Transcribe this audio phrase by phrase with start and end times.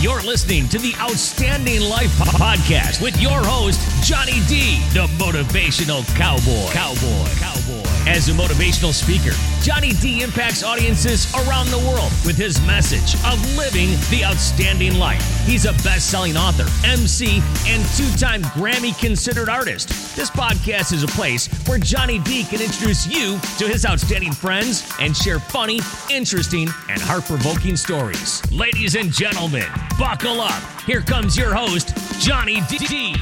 [0.00, 6.06] You're listening to the Outstanding Life Po- Podcast with your host, Johnny D, the motivational
[6.14, 6.70] cowboy.
[6.70, 7.28] Cowboy.
[7.40, 7.82] Cowboy.
[8.06, 13.56] As a motivational speaker, Johnny D impacts audiences around the world with his message of
[13.56, 15.20] living the outstanding life.
[15.44, 19.88] He's a best selling author, MC, and two time Grammy considered artist.
[20.16, 24.90] This podcast is a place where Johnny D can introduce you to his outstanding friends
[25.00, 28.40] and share funny, interesting, and heart provoking stories.
[28.50, 29.66] Ladies and gentlemen,
[29.98, 30.62] buckle up.
[30.82, 33.16] Here comes your host, Johnny D.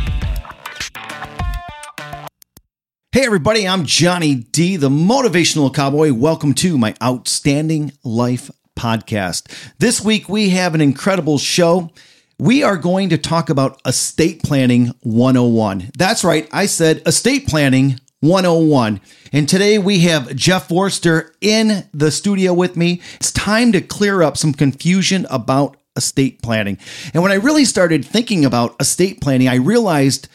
[3.13, 6.13] Hey, everybody, I'm Johnny D, the motivational cowboy.
[6.13, 9.51] Welcome to my Outstanding Life podcast.
[9.79, 11.91] This week, we have an incredible show.
[12.39, 15.93] We are going to talk about estate planning 101.
[15.97, 19.01] That's right, I said estate planning 101.
[19.33, 23.01] And today we have Jeff Forster in the studio with me.
[23.15, 26.79] It's time to clear up some confusion about estate planning.
[27.15, 30.29] And when I really started thinking about estate planning, I realized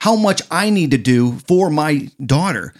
[0.00, 2.72] how much I need to do for my daughter.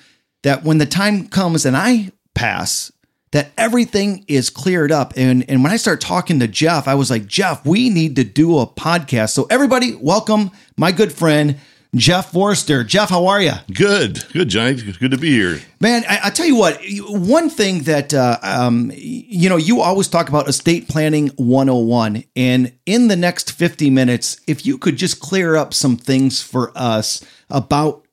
[0.42, 2.90] That when the time comes and I pass,
[3.32, 5.12] that everything is cleared up.
[5.16, 8.24] And, and when I start talking to Jeff, I was like, Jeff, we need to
[8.24, 9.30] do a podcast.
[9.30, 11.58] So, everybody, welcome my good friend,
[11.94, 12.84] Jeff Forster.
[12.84, 13.52] Jeff, how are you?
[13.72, 14.74] Good, good, Johnny.
[14.74, 15.60] Good to be here.
[15.80, 20.06] Man, I, I tell you what, one thing that, uh, um, you know, you always
[20.06, 22.24] talk about estate planning 101.
[22.36, 26.70] And in the next 50 minutes, if you could just clear up some things for
[26.76, 28.04] us about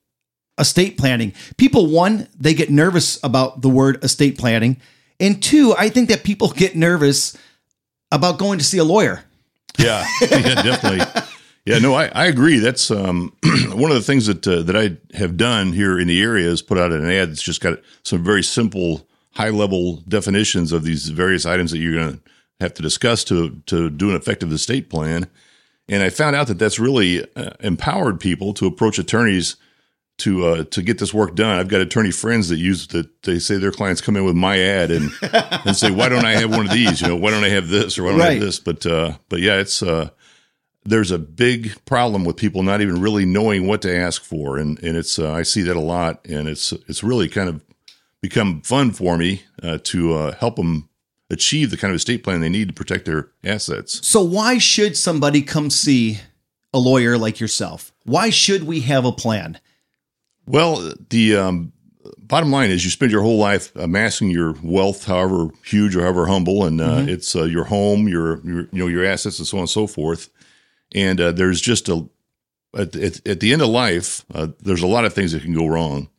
[0.60, 1.34] estate planning.
[1.58, 4.78] People, one, they get nervous about the word estate planning.
[5.20, 7.38] And two, I think that people get nervous
[8.12, 9.24] about going to see a lawyer.
[9.78, 11.24] Yeah, yeah, definitely.
[11.68, 12.60] Yeah, no, I, I agree.
[12.60, 13.34] That's um,
[13.74, 16.62] one of the things that uh, that I have done here in the area is
[16.62, 21.10] put out an ad that's just got some very simple, high level definitions of these
[21.10, 22.20] various items that you're going to
[22.62, 25.28] have to discuss to to do an effective estate plan.
[25.90, 29.58] And I found out that that's really uh, empowered people to approach attorneys
[30.20, 31.60] to uh, to get this work done.
[31.60, 34.58] I've got attorney friends that use that they say their clients come in with my
[34.58, 37.02] ad and and say, why don't I have one of these?
[37.02, 38.60] You know, why don't I have this or why don't I have this?
[38.62, 40.12] But uh, but yeah, it's uh,
[40.88, 44.82] there's a big problem with people not even really knowing what to ask for, and
[44.82, 47.64] and it's uh, I see that a lot, and it's it's really kind of
[48.22, 50.90] become fun for me uh, to uh, help them
[51.30, 54.06] achieve the kind of estate plan they need to protect their assets.
[54.08, 56.20] So, why should somebody come see
[56.74, 57.92] a lawyer like yourself?
[58.06, 59.60] Why should we have a plan?
[60.46, 61.74] Well, the um,
[62.20, 66.28] bottom line is you spend your whole life amassing your wealth, however huge or however
[66.28, 69.58] humble, and uh, it's uh, your home, your, your you know your assets, and so
[69.58, 70.30] on and so forth.
[70.96, 72.08] And uh, there's just a
[72.76, 75.54] at, at, at the end of life, uh, there's a lot of things that can
[75.54, 76.10] go wrong.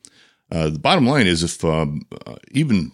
[0.51, 2.93] Uh, the bottom line is if um, uh, even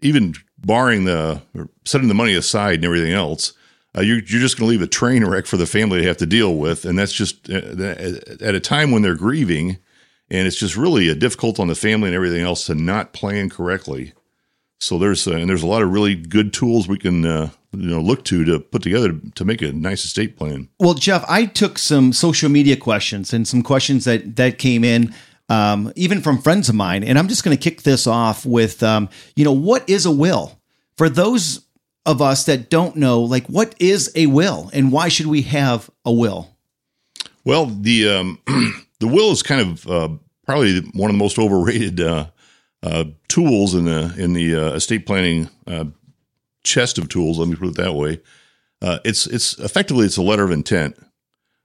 [0.00, 1.40] even barring the
[1.84, 3.52] setting the money aside and everything else,
[3.96, 6.16] uh, you're you're just going to leave a train wreck for the family to have
[6.18, 7.54] to deal with, and that's just uh,
[8.40, 9.78] at a time when they're grieving,
[10.30, 14.12] and it's just really difficult on the family and everything else to not plan correctly.
[14.78, 18.00] So there's and there's a lot of really good tools we can uh, you know
[18.00, 20.68] look to to put together to make a nice estate plan.
[20.78, 25.14] Well, Jeff, I took some social media questions and some questions that that came in,
[25.48, 28.82] um, even from friends of mine, and I'm just going to kick this off with,
[28.82, 30.58] um, you know, what is a will
[30.96, 31.66] for those
[32.04, 35.90] of us that don't know, like, what is a will and why should we have
[36.04, 36.56] a will?
[37.44, 38.38] Well, the um,
[39.00, 40.08] the will is kind of uh,
[40.46, 42.26] probably one of the most overrated uh,
[42.82, 45.84] uh, tools in the in the uh, estate planning uh,
[46.64, 47.38] chest of tools.
[47.38, 48.20] Let me put it that way.
[48.80, 50.96] Uh, it's it's effectively it's a letter of intent.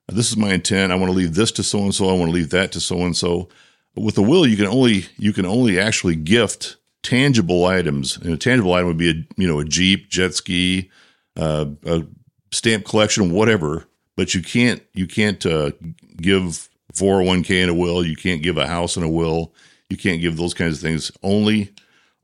[0.08, 0.92] This is my intent.
[0.92, 2.10] I want to leave this to so and so.
[2.10, 3.50] I want to leave that to so and so.
[3.96, 8.38] With a will, you can only you can only actually gift tangible items, and a
[8.38, 10.92] tangible item would be a you know a jeep, jet ski,
[11.36, 12.06] uh, a
[12.52, 13.86] stamp collection, whatever.
[14.16, 15.72] But you can't you can't uh,
[16.18, 18.06] give 401k in a will.
[18.06, 19.54] You can't give a house in a will.
[19.90, 21.12] You can't give those kinds of things.
[21.24, 21.74] Only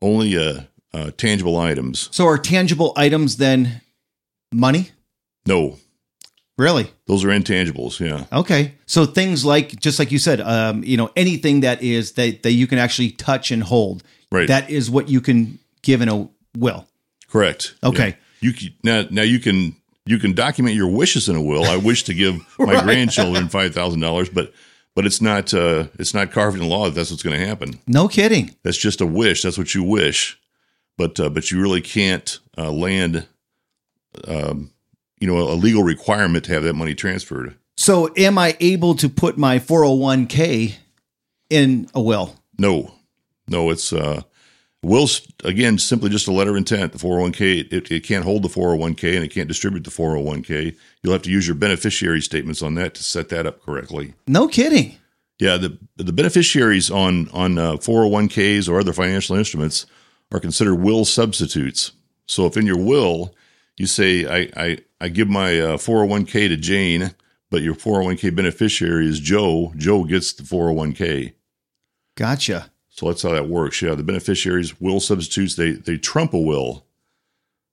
[0.01, 0.61] only uh,
[0.93, 2.09] uh, tangible items.
[2.11, 3.81] So, are tangible items then
[4.51, 4.91] money?
[5.45, 5.77] No,
[6.57, 6.91] Really?
[7.07, 7.99] those are intangibles.
[7.99, 8.75] Yeah, Okay.
[8.85, 12.51] So things like, just like you said, um, you know, anything that is that that
[12.51, 14.47] you can actually touch and hold, right.
[14.47, 16.87] that is what you can give in a will.
[17.27, 17.73] Correct.
[17.83, 18.09] Okay.
[18.09, 18.15] Yeah.
[18.41, 19.75] You can, now now you can
[20.05, 21.63] you can document your wishes in a will.
[21.65, 22.83] I wish to give my Right.
[22.83, 24.53] grandchildren five thousand dollars, but
[24.95, 27.79] but it's not uh, it's not carved in law that that's what's going to happen.
[27.87, 28.53] No kidding.
[28.63, 29.41] That's just a wish.
[29.41, 30.37] That's what you wish,
[30.97, 33.27] but uh, but you really can't uh, land,
[34.27, 34.71] um,
[35.19, 37.55] you know, a legal requirement to have that money transferred.
[37.75, 40.75] So, am I able to put my 401k
[41.49, 42.35] in a will?
[42.57, 42.93] No,
[43.47, 44.21] no, it's uh,
[44.83, 46.91] Will's again simply just a letter of intent.
[46.91, 50.75] The 401k it, it can't hold the 401k and it can't distribute the 401k.
[51.01, 54.13] You'll have to use your beneficiary statements on that to set that up correctly.
[54.27, 54.97] No kidding.
[55.39, 59.85] Yeah, the the beneficiaries on on uh, 401ks or other financial instruments
[60.33, 61.93] are considered will substitutes.
[62.25, 63.33] So if in your will
[63.77, 67.15] you say I I, I give my uh, 401k to Jane,
[67.49, 71.33] but your 401k beneficiary is Joe, Joe gets the 401k.
[72.15, 72.71] Gotcha.
[72.89, 73.81] So that's how that works.
[73.81, 76.85] Yeah, the beneficiaries will substitutes they they trump a will.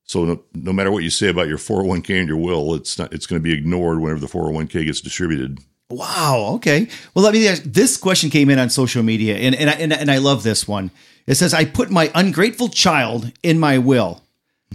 [0.05, 3.13] So no, no matter what you say about your 401k and your will, it's not
[3.13, 5.59] it's going to be ignored whenever the 401k gets distributed.
[5.91, 6.53] Wow.
[6.57, 6.89] Okay.
[7.15, 7.63] Well, let me ask.
[7.65, 10.67] This question came in on social media, and and I, and, and I love this
[10.67, 10.91] one.
[11.27, 14.23] It says, "I put my ungrateful child in my will.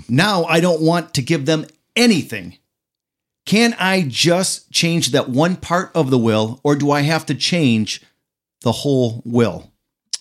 [0.09, 1.65] Now I don't want to give them
[1.95, 2.57] anything.
[3.45, 7.35] Can I just change that one part of the will, or do I have to
[7.35, 8.01] change
[8.61, 9.71] the whole will?"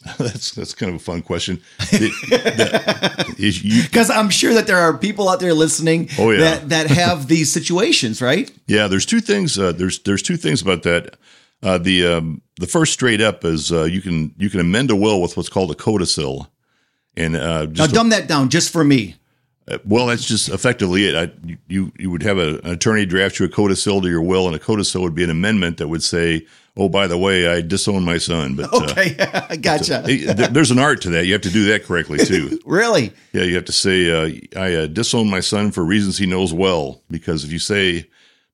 [0.18, 1.60] that's that's kind of a fun question.
[1.90, 6.40] Because I'm sure that there are people out there listening Oh, yeah.
[6.40, 8.50] that that have these situations, right?
[8.66, 9.58] Yeah, there's two things.
[9.58, 11.16] Uh, there's there's two things about that.
[11.64, 14.96] Uh, the um, the first straight up is uh, you can you can amend a
[14.96, 16.46] will with what's called a codicil,
[17.16, 19.16] and uh, Now, just a- dumb that down just for me.
[19.66, 21.14] Uh, well, that's just effectively it.
[21.16, 21.32] I,
[21.68, 24.54] you you would have a, an attorney draft you a codicil to your will, and
[24.54, 26.46] a codicil would be an amendment that would say,
[26.76, 29.16] "Oh, by the way, I disown my son." But uh, Okay,
[29.48, 30.04] I gotcha.
[30.06, 31.24] it- there- there's an art to that.
[31.24, 32.60] You have to do that correctly too.
[32.66, 33.10] Really?
[33.32, 36.52] Yeah, you have to say, uh, I uh, disown my son for reasons he knows
[36.52, 37.00] well.
[37.10, 38.06] Because if you say,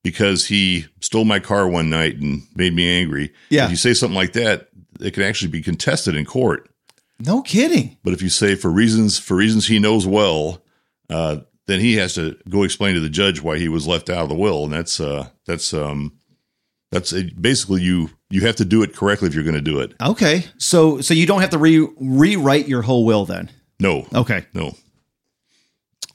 [0.02, 3.64] because he stole my car one night and made me angry, Yeah.
[3.64, 4.68] if you say something like that,
[5.00, 6.68] it can actually be contested in court.
[7.18, 7.96] No kidding.
[8.02, 10.62] But if you say for reasons for reasons he knows well,
[11.10, 14.22] uh, then he has to go explain to the judge why he was left out
[14.22, 16.12] of the will, and that's uh, that's um,
[16.90, 17.40] that's it.
[17.40, 19.92] basically you you have to do it correctly if you're going to do it.
[20.00, 23.50] Okay, so so you don't have to re- rewrite your whole will then.
[23.78, 24.74] No, Okay, no.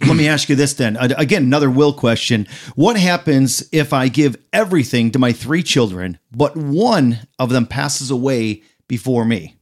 [0.02, 0.98] Let me ask you this then.
[0.98, 2.48] Uh, Again, another will question.
[2.76, 8.12] What happens if I give everything to my three children, but one of them passes
[8.12, 9.56] away before me?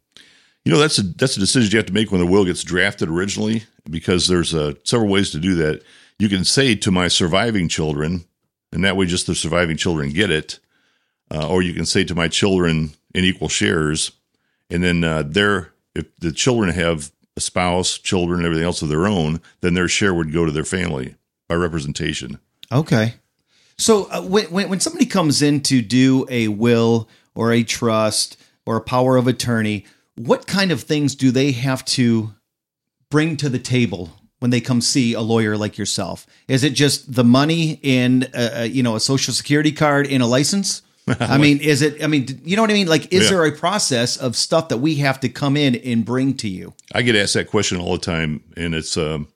[0.65, 2.63] You know, that's a that's a decision you have to make when the will gets
[2.63, 5.83] drafted originally, because there's uh, several ways to do that.
[6.19, 8.25] You can say to my surviving children,
[8.71, 10.59] and that way just the surviving children get it,
[11.31, 14.11] uh, or you can say to my children in equal shares,
[14.69, 15.23] and then uh,
[15.95, 19.87] if the children have a spouse, children, and everything else of their own, then their
[19.87, 21.15] share would go to their family
[21.47, 22.39] by representation.
[22.71, 23.15] Okay.
[23.77, 28.77] So uh, when, when somebody comes in to do a will or a trust or
[28.77, 29.85] a power of attorney,
[30.15, 32.33] what kind of things do they have to
[33.09, 36.27] bring to the table when they come see a lawyer like yourself?
[36.47, 40.27] Is it just the money and uh, you know a social security card and a
[40.27, 40.81] license?
[41.19, 42.03] I mean, is it?
[42.03, 42.87] I mean, you know what I mean?
[42.87, 43.29] Like, is Yeah.
[43.31, 46.73] there a process of stuff that we have to come in and bring to you?
[46.93, 49.27] I get asked that question all the time, and it's um,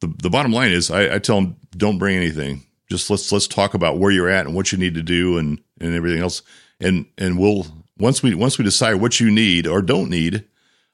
[0.00, 2.62] the the bottom line is I, I tell them don't bring anything.
[2.90, 5.60] Just let's let's talk about where you're at and what you need to do and
[5.80, 6.42] and everything else,
[6.80, 7.66] and and we'll
[7.98, 10.44] once we once we decide what you need or don't need,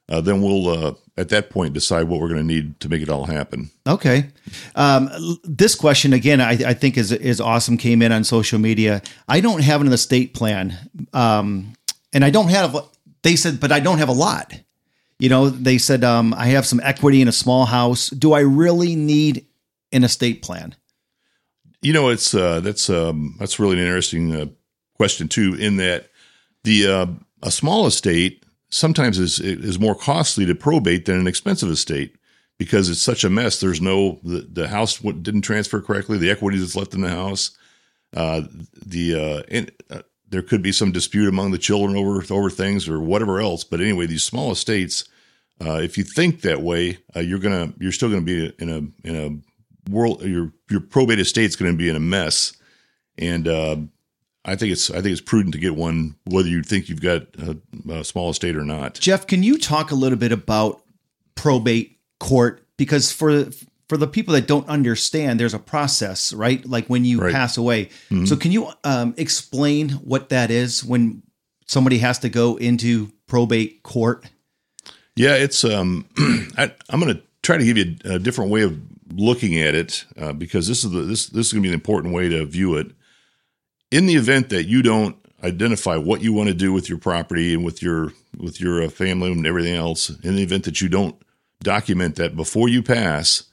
[0.08, 3.02] uh, then we'll uh, at that point decide what we're going to need to make
[3.02, 3.70] it all happen.
[3.86, 4.28] Okay.
[4.74, 5.10] Um,
[5.42, 7.76] this question again, I, I think is is awesome.
[7.76, 9.02] Came in on social media.
[9.28, 10.76] I don't have an estate plan,
[11.12, 11.74] um,
[12.12, 12.76] and I don't have.
[13.22, 14.52] They said, but I don't have a lot.
[15.18, 18.10] You know, they said um, I have some equity in a small house.
[18.10, 19.46] Do I really need
[19.90, 20.76] an estate plan?
[21.82, 24.46] You know, it's uh, that's um, that's really an interesting uh,
[24.94, 25.56] question too.
[25.58, 26.10] In that
[26.62, 27.06] the uh,
[27.42, 32.16] a small estate sometimes is is more costly to probate than an expensive estate
[32.58, 33.60] because it's such a mess.
[33.60, 36.18] There's no the, the house didn't transfer correctly.
[36.18, 37.56] The equity that's left in the house.
[38.14, 38.42] Uh,
[38.74, 42.88] the uh, and, uh, there could be some dispute among the children over over things
[42.88, 43.64] or whatever else.
[43.64, 45.04] But anyway, these small estates,
[45.64, 49.08] uh, if you think that way, uh, you're gonna you're still gonna be in a
[49.08, 52.52] in a world your your probate estate's to be in a mess,
[53.18, 53.76] and uh,
[54.46, 57.22] I think it's I think it's prudent to get one whether you think you've got
[57.38, 57.58] a,
[57.90, 58.94] a small estate or not.
[58.94, 60.82] Jeff, can you talk a little bit about
[61.34, 62.62] probate court?
[62.76, 63.46] Because for
[63.88, 66.64] for the people that don't understand, there's a process, right?
[66.66, 67.32] Like when you Right.
[67.32, 67.90] pass away.
[68.24, 71.22] So can you um, explain what that is when
[71.66, 74.24] somebody has to go into probate court?
[75.14, 76.06] Yeah, it's um,
[76.58, 78.78] I, I'm going to try to give you a, a different way of
[79.12, 81.74] looking at it uh, because this is the this this is going to be an
[81.74, 82.90] important way to view it.
[83.90, 87.54] In the event that you don't identify what you want to do with your property
[87.54, 90.88] and with your with your uh, family and everything else, in the event that you
[90.88, 91.16] don't
[91.62, 93.44] document that before you pass,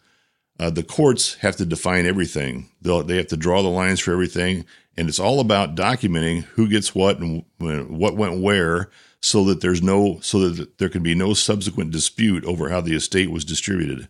[0.60, 2.70] uh, the courts have to define everything.
[2.82, 4.66] They'll, they have to draw the lines for everything,
[4.98, 8.90] and it's all about documenting who gets what and what went where,
[9.22, 12.96] so that there's no so that there can be no subsequent dispute over how the
[12.96, 14.10] estate was distributed.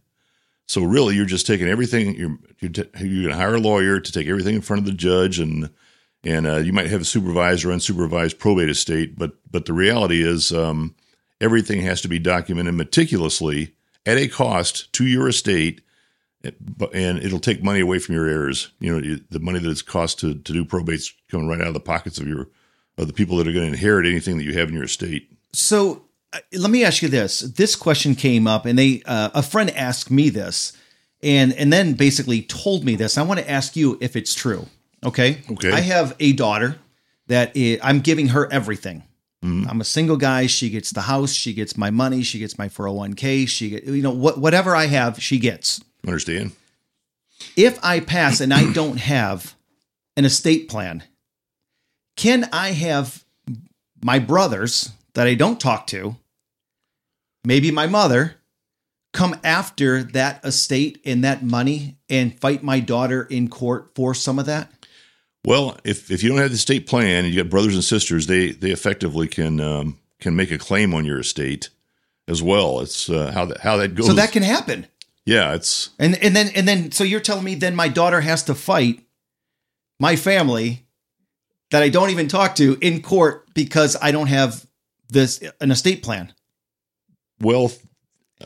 [0.68, 2.16] So really, you're just taking everything.
[2.16, 4.86] You're you're, t- you're going to hire a lawyer to take everything in front of
[4.86, 5.70] the judge, and
[6.24, 9.18] and uh, you might have a supervised or unsupervised probate estate.
[9.18, 10.96] But but the reality is, um,
[11.42, 13.74] everything has to be documented meticulously
[14.06, 15.82] at a cost to your estate,
[16.44, 18.72] and it'll take money away from your heirs.
[18.80, 21.74] You know, the money that it's cost to to do probates coming right out of
[21.74, 22.50] the pockets of your
[22.98, 25.32] of the people that are going to inherit anything that you have in your estate.
[25.52, 27.40] So uh, let me ask you this.
[27.40, 30.74] This question came up, and they uh, a friend asked me this,
[31.22, 33.18] and and then basically told me this.
[33.18, 34.68] I want to ask you if it's true.
[35.06, 35.42] Okay.
[35.52, 35.72] Okay.
[35.72, 36.78] I have a daughter
[37.28, 39.04] that i I'm giving her everything.
[39.44, 39.70] Mm-hmm.
[39.70, 40.48] I'm a single guy.
[40.48, 41.34] She gets the house.
[41.34, 42.24] She gets my money.
[42.24, 43.48] She gets my 401k.
[43.48, 45.82] She get you know what whatever I have, she gets.
[46.06, 46.52] Understand?
[47.58, 49.56] If I pass and I don't have
[50.16, 51.04] an estate plan,
[52.16, 53.26] can I have
[54.04, 56.16] my brothers that I don't talk to,
[57.44, 58.36] maybe my mother,
[59.14, 64.40] come after that estate and that money and fight my daughter in court for some
[64.40, 64.72] of that?
[65.46, 68.28] Well, if if you don't have the estate plan and you got brothers and sisters,
[68.28, 71.70] they they effectively can um, can make a claim on your estate
[72.28, 72.80] as well.
[72.80, 74.08] It's uh, how that how that goes.
[74.08, 74.88] So that can happen.
[75.26, 78.44] yeah, it's And and then and then so you're telling me then my daughter has
[78.44, 79.02] to fight
[80.00, 80.86] my family
[81.72, 84.66] that I don't even talk to in court because I don't have
[85.10, 86.34] this an estate plan.
[87.42, 87.72] well.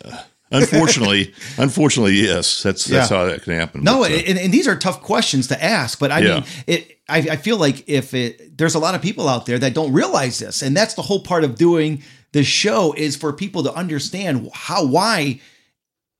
[0.03, 3.17] Uh, unfortunately, unfortunately, yes, that's that's Yeah.
[3.17, 3.83] how that can happen.
[3.83, 6.33] No, But, uh, and, and these are tough questions to ask, but I Yeah.
[6.35, 6.93] mean, it.
[7.09, 9.93] I, I feel like if it, there's a lot of people out there that don't
[9.93, 13.73] realize this, and that's the whole part of doing the show is for people to
[13.73, 15.39] understand how why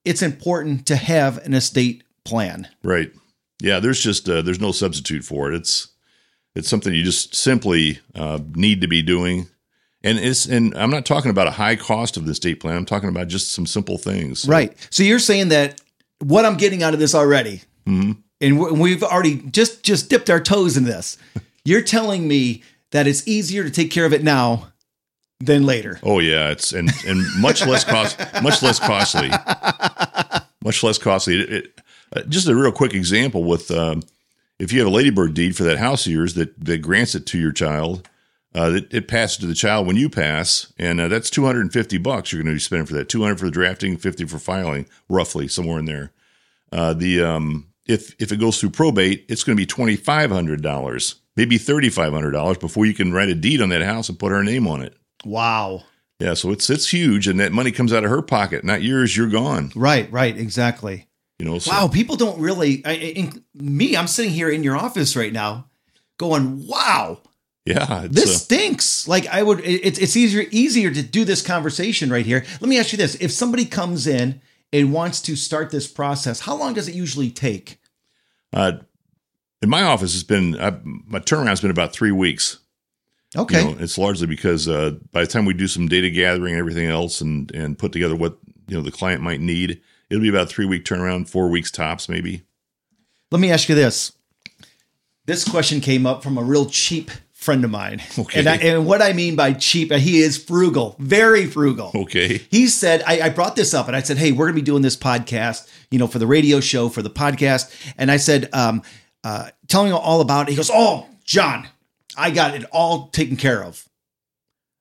[0.05, 2.69] it's important to have an estate plan.
[2.83, 3.11] Right.
[3.61, 5.55] Yeah, there's just uh, there's no substitute for it.
[5.57, 5.89] It's
[6.55, 9.47] it's something you just simply uh, need to be doing.
[10.03, 12.75] And it's and I'm not talking about a high cost of the estate plan.
[12.77, 14.47] I'm talking about just some simple things.
[14.47, 14.73] Right.
[14.91, 15.81] So you're saying that
[16.19, 18.11] what I'm getting out of this already, Mm-hmm.
[18.41, 21.17] and we- we've already just just dipped our toes in this.
[21.65, 24.71] You're telling me that it's easier to take care of it now
[25.41, 25.99] than later.
[26.03, 29.29] Oh yeah, it's and and much less cost, much less costly,
[30.63, 31.41] much less costly.
[31.41, 31.81] It, it,
[32.15, 34.01] uh, just a real quick example with um,
[34.59, 37.25] if you have a ladybird deed for that house of yours that that grants it
[37.27, 38.07] to your child,
[38.57, 41.61] uh, it, it passes to the child when you pass, and uh, that's two hundred
[41.61, 43.07] and fifty bucks you're going to be spending for that.
[43.07, 46.11] Two hundred for the drafting, fifty for filing, roughly somewhere in there.
[46.71, 50.31] Uh, the um, if if it goes through probate, it's going to be twenty five
[50.31, 53.83] hundred dollars, maybe thirty five hundred dollars before you can write a deed on that
[53.83, 54.95] house and put her name on it.
[55.23, 55.83] Wow.
[56.19, 59.15] Yeah, so it's it's huge, and that money comes out of her pocket, not yours.
[59.15, 59.71] You're gone.
[59.75, 60.11] Right.
[60.11, 60.35] Right.
[60.35, 61.07] Exactly.
[61.37, 61.59] You know.
[61.59, 62.83] So, Wow, people don't really.
[62.83, 65.69] I, in, me, I'm sitting here in your office right now,
[66.17, 67.19] going, "Wow,
[67.67, 68.07] Yeah.
[68.09, 72.09] This uh, stinks." Like I would, it, it's it's easier easier to do this conversation
[72.09, 72.45] right here.
[72.61, 74.41] Let me ask you this: If somebody comes in
[74.73, 77.79] and wants to start this process, how long does it usually take?
[78.53, 78.73] uh,
[79.61, 82.59] in my office, it's been I, my turnaround's been about three weeks.
[83.35, 86.53] Okay, You know, it's largely because uh, by the time we do some data gathering
[86.53, 90.21] and everything else, and and put together what you know the client might need, it'll
[90.21, 92.43] be about a three week turnaround, four weeks tops, maybe.
[93.31, 94.13] let me ask you this:
[95.25, 97.11] This question came up from a real cheap
[97.47, 98.39] friend of mine, Okay.
[98.39, 101.91] and I, and what I mean by cheap, he is frugal, very frugal.
[101.95, 102.39] Okay.
[102.51, 104.65] he said I, I brought this up and i said hey we're going to be
[104.71, 108.49] doing this podcast you know for the radio show for the podcast and i said
[108.53, 108.81] um,
[109.23, 111.65] uh, telling him all about it he goes oh john
[112.17, 113.87] i got it all taken care of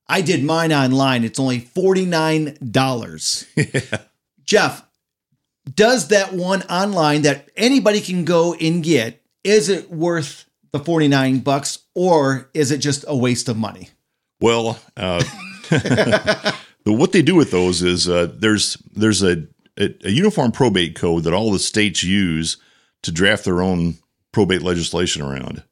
[0.08, 4.00] i did mine online it's only $49
[4.44, 4.82] jeff
[5.73, 10.45] does that one online that anybody can go and get is it worth
[10.76, 13.90] the 49 bucks or is it just a waste of money
[14.40, 15.23] Well, uh,
[16.85, 19.47] what they do with those is uh, there's there's a,
[19.78, 22.56] a a uniform probate code that all the states use
[23.02, 23.97] to draft their own
[24.33, 25.62] probate legislation around,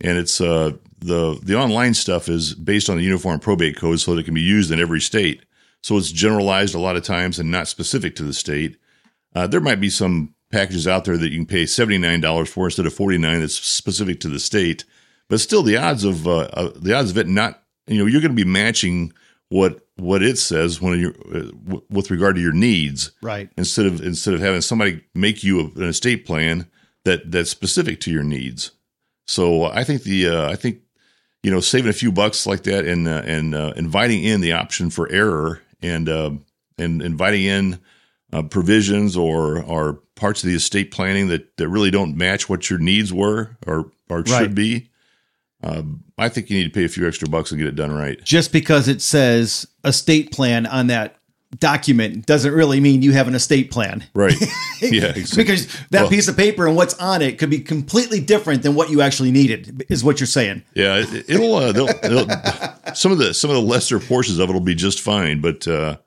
[0.00, 4.14] and it's uh, the the online stuff is based on the uniform probate code, so
[4.14, 5.42] that it can be used in every state.
[5.82, 8.76] So it's generalized a lot of times and not specific to the state.
[9.34, 12.48] Uh, there might be some packages out there that you can pay seventy nine dollars
[12.48, 14.84] for instead of forty nine that's specific to the state,
[15.28, 18.20] but still the odds of uh, uh, the odds of it not you know you're
[18.20, 19.12] going to be matching
[19.48, 23.12] what what it says when you're uh, w- with regard to your needs.
[23.22, 23.50] Right.
[23.56, 26.68] Instead of instead of having somebody make you a, an estate plan
[27.04, 28.72] that that's specific to your needs.
[29.26, 30.80] So I think the uh, I think
[31.42, 34.52] you know saving a few bucks like that and uh, and uh, inviting in the
[34.52, 36.32] option for error and uh,
[36.78, 37.80] and inviting in
[38.32, 42.68] uh, provisions or or parts of the estate planning that that really don't match what
[42.70, 44.28] your needs were or or Right.
[44.28, 44.88] should be.
[45.62, 47.92] um, I think you need to pay a few extra bucks and get it done
[47.92, 48.22] right.
[48.24, 51.16] Just because it says estate plan on that
[51.58, 54.04] document doesn't really mean you have an estate plan.
[54.14, 54.34] Right.
[54.82, 55.12] Yeah.
[55.14, 55.44] Exactly.
[55.44, 58.74] because that Well- piece of paper and what's on it could be completely different than
[58.74, 60.62] what you actually needed, is what you're saying.
[60.74, 62.26] Yeah, it, it'll, uh, they'll, they'll
[62.94, 65.68] some of the some of the lesser portions of it will be just fine, but
[65.68, 65.98] uh,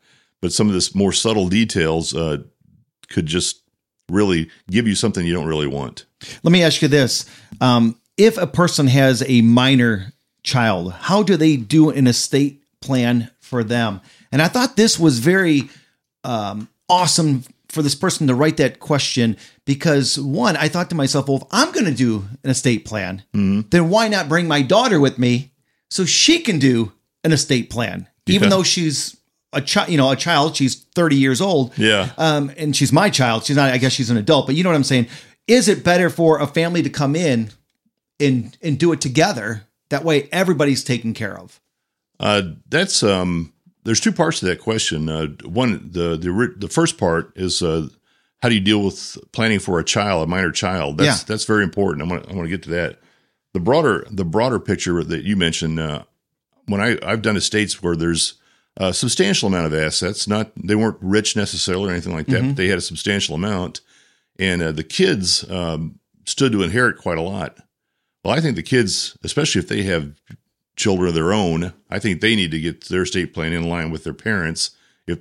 [0.42, 2.38] but some of this more subtle details uh,
[3.10, 3.62] could just
[4.14, 6.06] really give you something you don't really want.
[6.44, 7.26] Let me ask you this.
[7.62, 13.32] Um, if a person has a minor child, how do they do an estate plan
[13.40, 14.02] for them?
[14.32, 15.70] And I thought this was very
[16.24, 21.28] um, awesome for this person to write that question because one, I thought to myself,
[21.28, 25.00] well, if I'm going to do an estate plan, then why not bring my daughter
[25.00, 25.52] with me
[25.90, 26.92] so she can do
[27.24, 28.50] an estate plan, even Yeah.
[28.58, 29.18] though she's
[29.54, 33.10] a child, you know, a child, she's 30 years old Yeah, um, and she's my
[33.10, 33.46] child.
[33.46, 33.72] She's not.
[33.72, 34.46] I guess she's an adult.
[34.48, 35.08] But you know what I'm saying.
[35.48, 37.52] Is it better for a family to come in
[38.20, 39.64] and and do it together?
[39.90, 41.60] That way, everybody's taken care of.
[42.20, 43.54] uh, that's um.
[43.86, 45.10] There's two parts to that question.
[45.10, 47.88] Uh, one, the the the first part is uh,
[48.42, 50.98] how do you deal with planning for a child, a minor child?
[50.98, 51.26] That's Yeah.
[51.28, 52.02] that's very important.
[52.02, 53.00] I'm gonna I want to get to that.
[53.54, 55.80] The broader the broader picture that you mentioned.
[55.80, 56.04] Uh,
[56.68, 58.36] when I I've done estates where there's
[58.78, 60.28] a substantial amount of assets.
[60.28, 63.82] Not they weren't rich necessarily or anything like that, but they had a substantial amount,
[64.40, 67.58] and uh, the kids um, stood to inherit quite a lot.
[68.24, 70.14] Well, I think the kids, especially if they have
[70.76, 73.92] children of their own, I think they need to get their estate plan in line
[73.92, 74.72] with their parents
[75.08, 75.20] if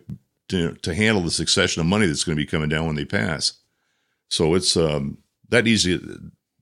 [0.49, 3.05] to, to handle the succession of money that's going to be coming down when they
[3.05, 3.55] pass.
[4.31, 5.19] So it's um,
[5.51, 6.01] that easy.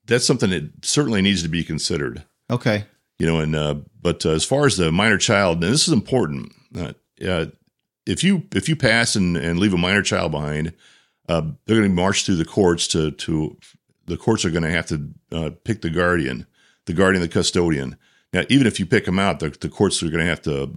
[0.07, 2.85] that's something that certainly needs to be considered Okay.
[3.19, 5.93] you know and uh, but uh, as far as the minor child and this is
[5.95, 6.93] important uh,
[7.27, 7.47] uh,
[8.07, 10.73] if you if you pass and, and leave a minor child behind
[11.29, 13.57] uh, they're going to march through the courts to to
[14.07, 16.47] the courts are going to have to uh, pick the guardian
[16.87, 17.97] the guardian the custodian
[18.33, 20.71] now even if you pick them out the, the courts are going to have to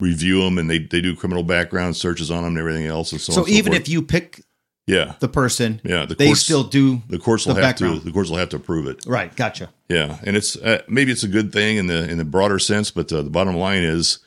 [0.00, 3.20] review them and they, they do criminal background searches on them and everything else and
[3.20, 3.82] so, So, and so even forth.
[3.82, 4.42] if you pick
[4.88, 7.84] yeah the person, yeah the they courts still do the courts will the have to
[7.84, 8.02] background.
[8.04, 9.34] the courts will have to approve it right.
[9.36, 9.70] Gotcha.
[9.88, 12.90] yeah, and it's uh, maybe it's a good thing in the in the broader sense,
[12.90, 14.18] but uh, the bottom line is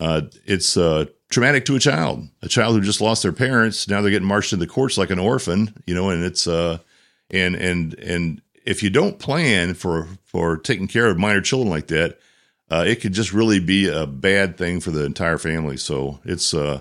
[0.00, 3.88] uh, it's uh, traumatic to a child, a child who just lost their parents.
[3.88, 6.78] Now they're getting marched into the courts like an orphan, you know, and it's uh,
[7.30, 11.86] and and and if you don't plan for for taking care of minor children like
[11.88, 12.18] that,
[12.70, 15.76] uh, it could just really be a bad thing for the entire family.
[15.76, 16.80] So it's uh,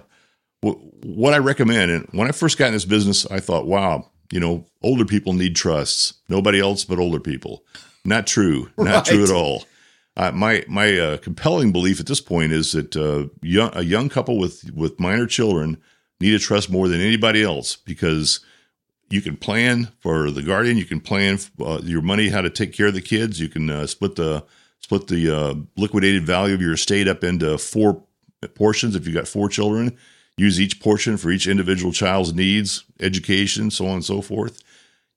[0.62, 1.92] wh- what I recommend.
[1.92, 5.34] And when I first got in this business, I thought, wow, you know, older people
[5.34, 6.16] need trusts.
[6.30, 7.64] Nobody else but older people.
[8.04, 8.70] Not true.
[8.78, 9.06] Not Right.
[9.06, 9.64] true at all.
[10.18, 14.10] Uh, my my uh, compelling belief at this point is that uh, young, a young
[14.10, 15.78] couple with with minor children
[16.20, 18.40] need to trust more than anybody else because
[19.10, 20.76] you can plan for the guardian.
[20.76, 23.40] You can plan uh, your money, how to take care of the kids.
[23.40, 24.44] You can uh, split the
[24.80, 28.04] split the uh, liquidated value of your estate up into four
[28.56, 28.96] portions.
[28.96, 29.96] If you've got four children,
[30.36, 34.64] use each portion for each individual child's needs, education, so on and so forth.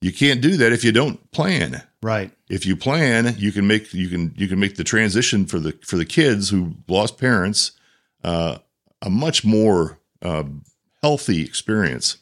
[0.01, 1.83] You can't do that if you don't plan.
[2.03, 2.33] Right.
[2.49, 5.73] If you plan, you can make you can you can make the transition for the
[5.85, 7.73] for the kids who lost parents
[8.25, 8.59] uh,
[9.03, 10.45] a much more uh,
[11.03, 12.17] healthy experience.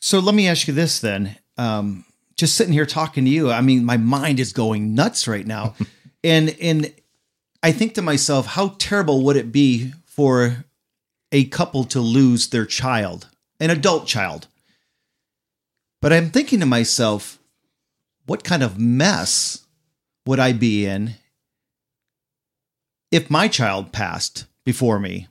[0.00, 1.36] So let me ask you this then.
[1.56, 2.04] Um,
[2.36, 5.74] just sitting here talking to you, I mean, my mind is going nuts right now,
[6.24, 6.94] and and
[7.62, 10.64] I think to myself, how terrible would it be for
[11.32, 13.28] a couple to lose their child,
[13.58, 14.46] an adult child?
[16.00, 17.38] But I'm thinking to myself,
[18.26, 19.66] what kind of mess
[20.26, 21.14] would I be in
[23.10, 25.28] if my child passed before me?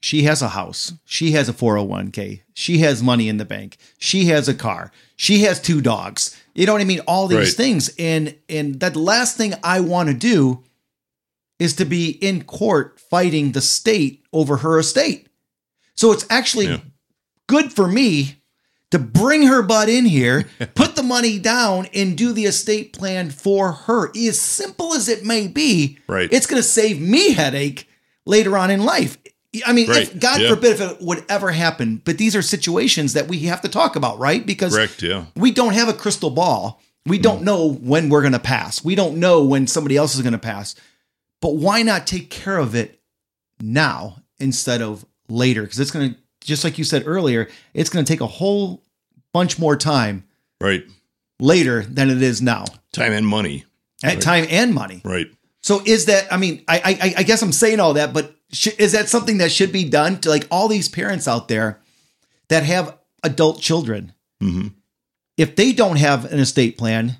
[0.00, 0.92] She has a house.
[1.04, 2.42] She has a 401k.
[2.54, 3.76] She has money in the bank.
[3.98, 4.92] She has a car.
[5.16, 6.40] She has two dogs.
[6.54, 7.00] You know what I mean?
[7.00, 7.52] All these Right.
[7.52, 7.90] things.
[7.98, 10.62] And and that last thing I want to do
[11.58, 15.26] is to be in court fighting the state over her estate.
[15.96, 16.80] So it's actually Yeah.
[17.48, 18.36] good for me
[18.96, 23.30] to bring her butt in here, put the money down, and do the estate plan
[23.30, 24.10] for her.
[24.16, 26.28] As simple as it may be, Right.
[26.32, 27.88] it's going to save me headache
[28.24, 29.18] later on in life.
[29.64, 30.50] I mean, if God Yeah.
[30.50, 33.96] forbid if it would ever happen, but these are situations that we have to talk
[33.96, 34.44] about, right?
[34.44, 35.02] Because Correct.
[35.02, 35.26] Yeah.
[35.34, 36.82] we don't have a crystal ball.
[37.06, 37.44] We don't mm.
[37.44, 38.84] know when we're going to pass.
[38.84, 40.74] We don't know when somebody else is going to pass.
[41.40, 43.00] But why not take care of it
[43.60, 45.62] now instead of later?
[45.62, 48.82] Because it's going to, just like you said earlier, it's going to take a whole
[49.36, 50.24] bunch more time
[50.60, 50.84] Right.
[51.38, 53.64] later than it is now, Time and money.
[54.02, 55.00] at time and money.
[55.04, 55.26] Right.
[55.62, 56.32] So is that?
[56.32, 59.38] I mean, I I, I guess I'm saying all that, but sh- is that something
[59.38, 61.80] that should be done to like all these parents out there
[62.48, 64.12] that have adult children?
[64.40, 64.68] hmm
[65.36, 67.16] If they don't have an estate plan,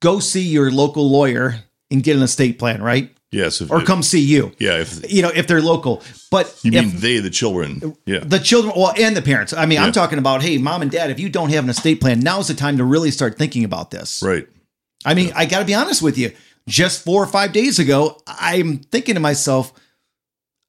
[0.00, 1.56] go see your local lawyer
[1.90, 3.10] and get an estate plan, right?
[3.32, 3.60] Yes.
[3.62, 4.52] If, Or if- come see you.
[4.58, 4.80] Yeah.
[4.82, 6.02] If You know, if they're local.
[6.30, 7.96] But you mean they, the children.
[8.06, 8.20] Yeah.
[8.20, 9.52] the children, well, and the parents.
[9.52, 9.84] I mean, Yeah.
[9.86, 12.48] I'm talking about, hey, mom and dad, if you don't have an estate plan, now's
[12.48, 14.22] the time to really start thinking about this.
[14.22, 14.46] right.
[15.04, 16.30] I mean, I got to be honest with you.
[16.68, 19.72] Just four or five days ago, I'm thinking to myself,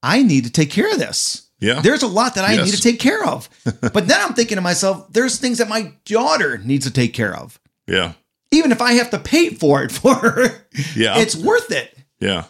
[0.02, 1.48] I need to take care of this.
[1.60, 1.82] Yeah.
[1.82, 2.66] There's a lot that I Yes.
[2.66, 3.48] need to take care of.
[3.82, 7.36] but then I'm thinking to myself, there's things that my daughter needs to take care
[7.36, 7.60] of.
[7.88, 8.14] Yeah.
[8.52, 11.20] Even if I have to pay for it for her, Yeah.
[11.20, 11.96] it's worth it.
[12.20, 12.46] Yeah,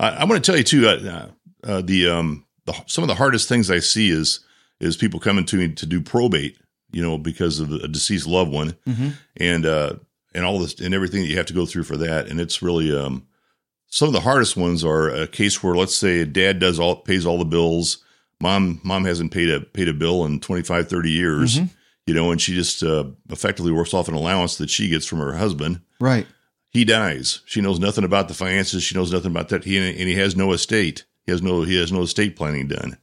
[0.00, 0.88] I, I'm going to tell you too.
[0.88, 1.28] Uh,
[1.62, 4.40] uh, the um, the, some of the hardest things I see is
[4.80, 6.56] is people coming to me to do probate.
[6.92, 8.76] You know, because of a deceased loved one,
[9.36, 9.94] and uh,
[10.34, 12.26] and all this and everything that you have to go through for that.
[12.26, 13.28] And it's really um,
[13.86, 16.96] some of the hardest ones are a case where let's say a dad does all
[16.96, 18.04] pays all the bills,
[18.40, 21.58] mom mom hasn't paid a paid a bill in 25, 30 years.
[22.06, 25.20] You know, and she just uh, effectively works off an allowance that she gets from
[25.20, 26.26] her husband Right.
[26.70, 27.40] He dies.
[27.46, 28.82] She knows nothing about the finances.
[28.82, 29.64] She knows nothing about that.
[29.64, 31.04] He and he has no estate.
[31.26, 32.96] He has no he has no estate planning done.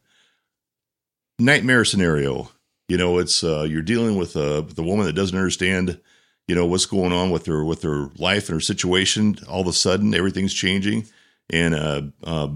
[1.37, 2.49] Nightmare scenario.
[2.87, 5.99] You know, it's uh, you're dealing with a with a woman that doesn't understand.
[6.47, 9.37] You know what's going on with her with her life and her situation.
[9.49, 11.05] All of a sudden, everything's changing,
[11.49, 12.47] and uh, uh,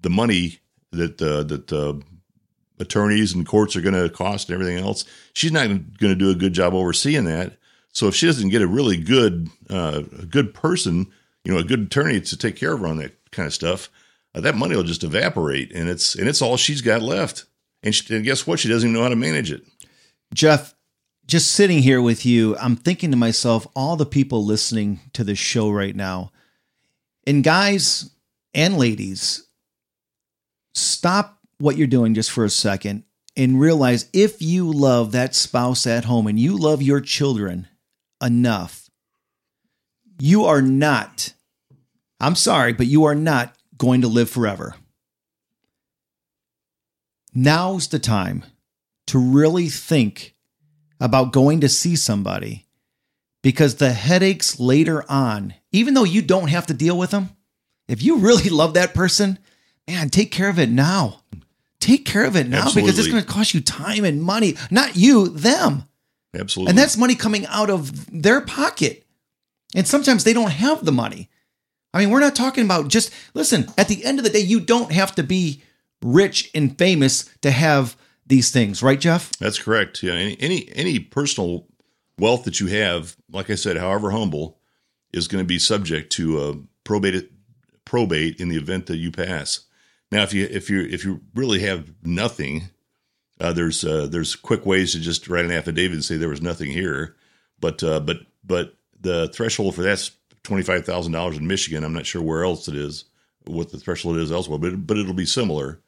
[0.00, 0.58] the money
[0.90, 1.94] that uh, that uh,
[2.80, 5.04] attorneys and courts are going to cost and everything else.
[5.32, 7.56] She's not going to do a good job overseeing that.
[7.96, 11.06] So if she doesn't get a really good uh, a good person,
[11.46, 13.88] you know, a good attorney to take care of her on that kind of stuff,
[14.34, 17.46] uh, that money will just evaporate, and it's and it's all she's got left.
[17.82, 18.60] And, she, and guess what?
[18.60, 19.62] She doesn't even know how to manage it.
[20.34, 20.74] Jeff,
[21.26, 25.38] just sitting here with you, I'm thinking to myself, all the people listening to this
[25.38, 26.32] show right now,
[27.26, 28.10] and guys
[28.52, 29.46] and ladies,
[30.74, 33.04] stop what you're doing just for a second
[33.38, 37.68] and realize if you love that spouse at home and you love your children
[38.22, 38.88] enough,
[40.18, 41.32] you are not,
[42.20, 44.74] I'm sorry, but you are not going to live forever.
[47.34, 48.44] Now's the time
[49.08, 50.34] to really think
[51.00, 52.66] about going to see somebody
[53.42, 57.30] because the headaches later on, even though you don't have to deal with them,
[57.88, 59.38] if you really love that person,
[59.86, 61.20] man, take care of it now.
[61.78, 64.96] Take care of it now because it's going to cost you time and money, not
[64.96, 65.84] you, them.
[66.38, 66.70] Absolutely.
[66.70, 69.04] And that's money coming out of their pocket.
[69.74, 71.30] And sometimes they don't have the money.
[71.92, 74.60] I mean, we're not talking about just, listen, at the end of the day, you
[74.60, 75.62] don't have to be
[76.02, 77.96] rich and famous to have
[78.26, 79.30] these things, right, Jeff?
[79.38, 80.02] That's correct.
[80.02, 80.14] Yeah.
[80.14, 81.66] Any any any personal
[82.18, 84.58] wealth that you have, like I said, however humble,
[85.12, 87.30] is going to be subject to uh, probate
[87.84, 89.60] probate in the event that you pass.
[90.10, 92.68] Now, if you if you if you really have nothing,
[93.40, 96.42] uh, there's uh, there's quick ways to just write an affidavit and say there was
[96.42, 97.16] nothing here,
[97.60, 100.10] but uh, but but the threshold for that's
[100.42, 101.84] twenty five thousand dollars in Michigan.
[101.84, 103.04] I'm not sure where else it is,
[103.44, 105.80] what the threshold is elsewhere, but but it'll be similar.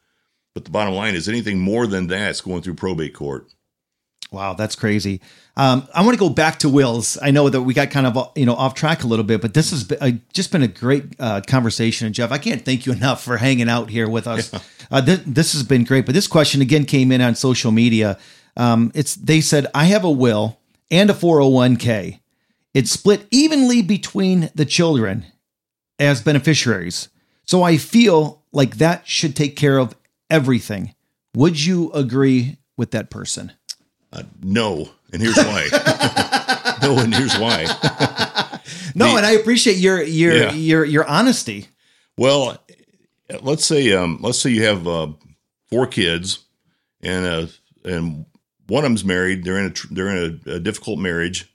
[0.55, 3.47] But the bottom line is anything more than that's going through probate court.
[4.31, 5.23] Wow, that's crazy.
[5.57, 7.17] Um, I want to go back to wills.
[7.23, 9.55] I know that we got kind of you know off track a little bit, but
[9.55, 12.07] this has been, uh, just been a great uh, conversation.
[12.07, 14.53] And Jeff, I can't thank you enough for hanging out here with us.
[14.91, 16.05] Uh, th- this has been great.
[16.05, 18.19] But this question again came in on social media.
[18.57, 20.59] Um, it's they said I have a will
[20.91, 22.21] and a four hundred one k.
[22.75, 25.25] It's split evenly between the children
[25.99, 27.09] as beneficiaries.
[27.45, 29.97] So I feel like that should take care of
[30.29, 30.95] everything.
[31.35, 33.53] Would you agree with that person?
[34.12, 35.68] Uh, no, and here's why.
[36.83, 37.64] no, and here's why.
[38.94, 40.53] No, The- and I appreciate your your Yeah.
[40.53, 41.68] your your honesty.
[42.16, 42.59] Well,
[43.42, 45.09] let's say um, let's say you have uh,
[45.68, 46.40] four kids,
[47.03, 47.47] and uh,
[47.85, 48.25] and
[48.66, 49.44] one of them's married.
[49.44, 51.53] They're in a tr- they're in a, a difficult marriage.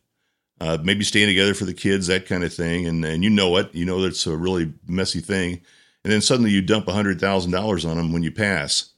[0.61, 3.57] Uh, maybe staying together for the kids, that kind of thing, and and you know
[3.57, 3.73] it.
[3.73, 5.59] You know that's a really messy thing.
[6.05, 8.91] And then suddenly you dump hundred thousand dollars on them when you pass.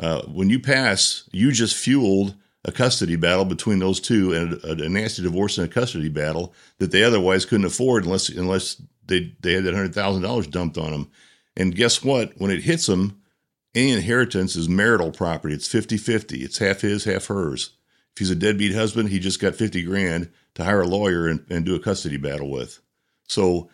[0.00, 2.34] Uh, when you pass, you just fueled
[2.68, 6.54] a custody battle between those two and a, a nasty divorce and a custody battle
[6.78, 10.78] that they otherwise couldn't afford unless unless they they had that hundred thousand dollars dumped
[10.78, 11.10] on them.
[11.56, 12.32] And guess what?
[12.38, 13.20] When it hits them,
[13.74, 15.54] any inheritance is marital property.
[15.54, 16.42] It's 50-50.
[16.42, 17.70] It's half his, half hers.
[18.12, 21.44] If he's a deadbeat husband, he just got 50 grand to hire a lawyer and,
[21.50, 22.80] and do a custody battle with.
[23.24, 23.70] So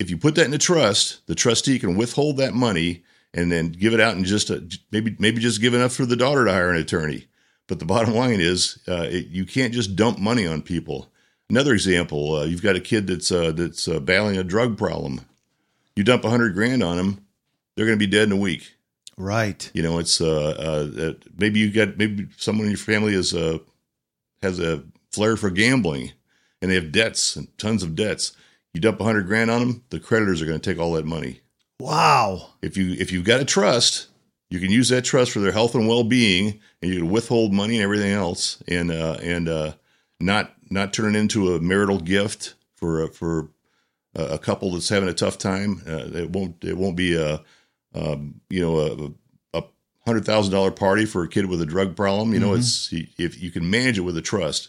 [0.00, 3.68] if you put that in a trust, the trustee can withhold that money and then
[3.68, 4.60] give it out and just uh, a,
[4.90, 7.26] maybe maybe just give enough for the daughter to hire an attorney.
[7.66, 11.10] But the bottom line is, uh, it, you can't just dump money on people.
[11.48, 15.20] Another example: uh, you've got a kid that's uh, that's uh, battling a drug problem.
[15.96, 17.24] You dump a hundred grand on them,
[17.76, 18.74] they're going to be dead in a week.
[19.16, 19.70] Right.
[19.74, 23.58] You know, it's uh, uh, maybe you got maybe someone in your family is uh,
[24.42, 26.12] has a flair for gambling,
[26.60, 28.36] and they have debts and tons of debts.
[28.72, 31.06] You dump a hundred grand on them, the creditors are going to take all that
[31.06, 31.40] money.
[31.78, 32.54] Wow.
[32.60, 34.08] If you if you've got a trust,
[34.50, 37.52] you can use that trust for their health and well being, and you can withhold
[37.52, 39.72] money and everything else, and uh, and uh,
[40.20, 43.48] not not turn it into a marital gift for a, for
[44.14, 45.82] a, couple that's having a tough time.
[45.86, 47.42] Uh, it won't it won't be a
[47.94, 49.14] um, you know
[49.54, 49.64] a, a
[50.06, 52.32] hundred thousand dollar party for a kid with a drug problem.
[52.32, 52.58] You know, Mhm.
[52.58, 54.68] it's if you can manage it with a trust,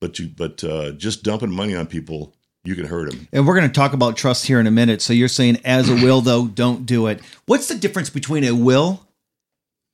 [0.00, 3.28] but you but uh, just dumping money on people, you can hurt them.
[3.32, 5.00] And we're going to talk about trust here in a minute.
[5.00, 7.20] So you're saying as a will, though, don't do it.
[7.46, 9.06] What's the difference between a will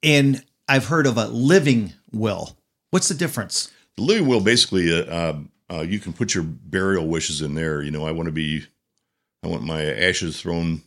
[0.03, 2.57] and I've heard of a living will?
[2.91, 3.71] What's the difference?
[3.97, 7.83] The living will basically, uh, um, uh, you can put your burial wishes in there.
[7.83, 8.65] You know, I want to be,
[9.45, 10.83] I want my ashes thrown.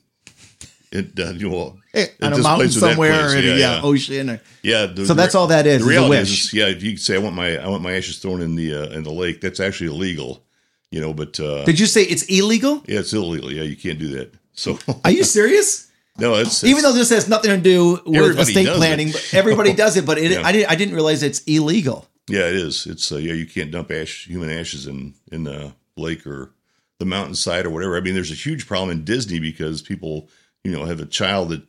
[0.92, 3.82] It, uh, you know, at On a mountain somewhere, or yeah, yeah, yeah.
[3.84, 4.30] ocean.
[4.32, 6.46] Or, Yeah, the- So that's all that is, The reality wish.
[6.48, 8.74] is, yeah, if you say I want my I want my ashes thrown in the
[8.76, 10.44] uh, in the lake, that's actually illegal.
[10.92, 12.84] You know, but uh, Did you say it's illegal?
[12.88, 13.52] yeah, it's illegal.
[13.52, 14.34] Yeah, you can't do that.
[14.54, 15.88] So Are you serious?
[16.18, 19.14] No, it's, Even it's- though this has nothing to do with estate planning, it.
[19.14, 20.06] but everybody does it.
[20.06, 20.42] But it, Yeah.
[20.46, 20.70] I didn't.
[20.72, 22.08] I didn't realize it's illegal.
[22.30, 22.86] yeah, it is.
[22.86, 26.52] It's uh, yeah, you can't dump ash human ashes in in the lake or
[27.00, 27.98] the mountainside or whatever.
[27.98, 30.30] I mean, there's a huge problem in Disney because people
[30.64, 31.64] you know have a child that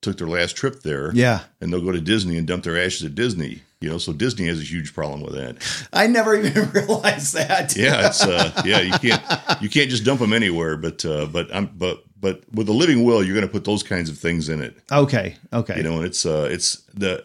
[0.00, 1.12] took their last trip there.
[1.14, 3.62] Yeah, and they'll go to Disney and dump their ashes at Disney.
[3.80, 5.86] You know, so Disney has a huge problem with that.
[5.92, 7.76] I never even realized that.
[7.76, 10.76] Yeah, it's uh, yeah, you can't you can't just dump them anywhere.
[10.76, 13.82] But uh, but I'm but but with a living will, you're going to put those
[13.82, 14.76] kinds of things in it.
[14.90, 15.36] Okay.
[15.52, 15.76] Okay.
[15.76, 17.24] You know, and it's uh, it's the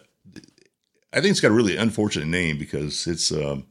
[1.12, 3.66] I think it's got a really unfortunate name because it's um,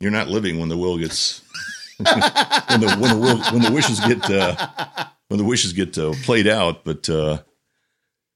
[0.00, 1.42] you're not living when the will gets
[1.96, 6.12] when the when the will, when the wishes get uh, when the wishes get uh,
[6.22, 6.84] played out.
[6.84, 7.38] But uh,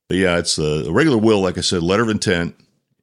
[0.09, 2.55] but yeah, it's uh, a regular will, like I said, letter of intent,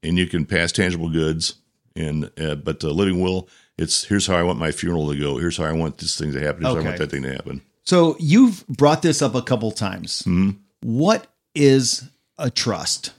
[0.03, 1.55] and you can pass tangible goods.
[1.95, 5.37] And uh, but the living will, it's here's how I want my funeral to go.
[5.37, 6.61] Here's how I want this thing to happen.
[6.63, 7.61] Here's how I want that thing to happen.
[7.83, 10.21] So you've brought this up a couple times.
[10.23, 10.57] Mhm.
[10.81, 12.03] What is
[12.37, 13.11] a trust?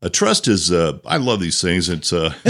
[0.00, 1.88] A trust is uh, I love these things.
[1.88, 2.32] It's uh,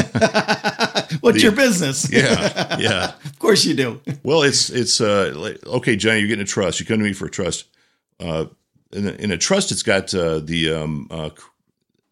[1.21, 2.11] What's The- your business?
[2.13, 3.13] yeah yeah.
[3.25, 4.01] Of course you do.
[4.23, 6.19] Well, it's it's uh like, okay, Johnny.
[6.21, 6.79] You're getting a trust.
[6.81, 7.67] You come to me for a trust.
[8.21, 8.47] Uh,
[8.93, 11.31] in a, in a trust, it's got uh, the um, uh,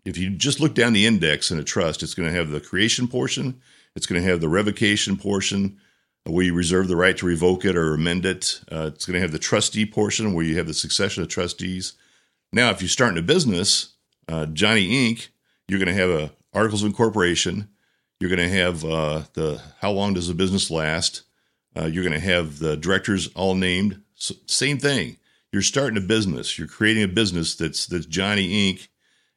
[0.07, 2.61] if you just look down the index in a trust, it's going to have the
[2.61, 3.61] creation portion.
[3.97, 5.79] It's going to have the revocation portion,
[6.27, 8.61] uh, where you reserve the right to revoke it or amend it.
[8.71, 11.95] Uh, it's going to have the trustee portion, where you have the succession of trustees.
[12.53, 13.95] Now, if you start in a business,
[14.29, 15.29] uh, Johnny Inc.,
[15.67, 17.69] you're going to have a articles of incorporation.
[18.21, 21.23] You're going to have uh, the how long does the business last?
[21.77, 24.01] Uh, you're going to have the directors all named.
[24.17, 25.17] S same thing.
[25.53, 26.59] You're starting a business.
[26.59, 28.89] You're creating a business that's that's Johnny Inc.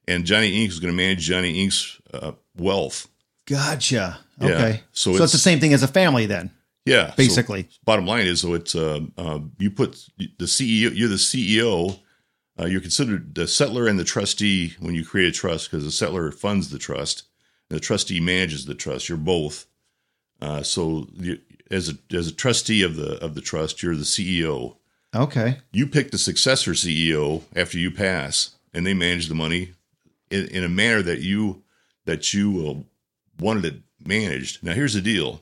[0.09, 0.69] And Johnny Inc.
[0.69, 3.07] is going to manage Johnny Inc.'s uh, wealth.
[3.45, 4.17] Gotcha.
[4.41, 4.47] Yeah.
[4.47, 4.83] Okay.
[4.91, 6.49] So So, it's- it's, the same thing as a family then,
[6.85, 7.69] Yeah, so basically.
[7.85, 10.91] bottom line is, so it's uh, uh, you put the CEO.
[10.95, 11.99] You're the CEO.
[12.59, 16.05] Uh, you're considered the settlor and the trustee when you create a trust because the
[16.05, 17.23] settlor funds the trust
[17.69, 19.09] and the trustee manages the trust.
[19.09, 19.65] You're both.
[20.41, 24.03] Uh, so you, as a as a trustee of the of the trust, you're the
[24.03, 24.75] CEO.
[25.15, 25.59] okay.
[25.71, 29.73] you pick the successor CEO after you pass, and they manage the money
[30.29, 31.63] in, in a manner that you
[32.05, 34.63] that you uh, wanted it managed.
[34.63, 35.41] Now, here's the deal: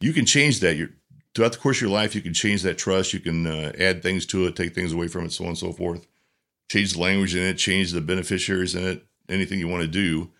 [0.00, 0.76] you can change that.
[0.76, 0.90] You're,
[1.34, 3.12] throughout the course of your life, you can change that trust.
[3.12, 5.58] You can uh, add things to it, take things away from it, so on and
[5.58, 6.06] so forth.
[6.70, 10.30] Change the language in it, change the beneficiaries in it, anything you want to do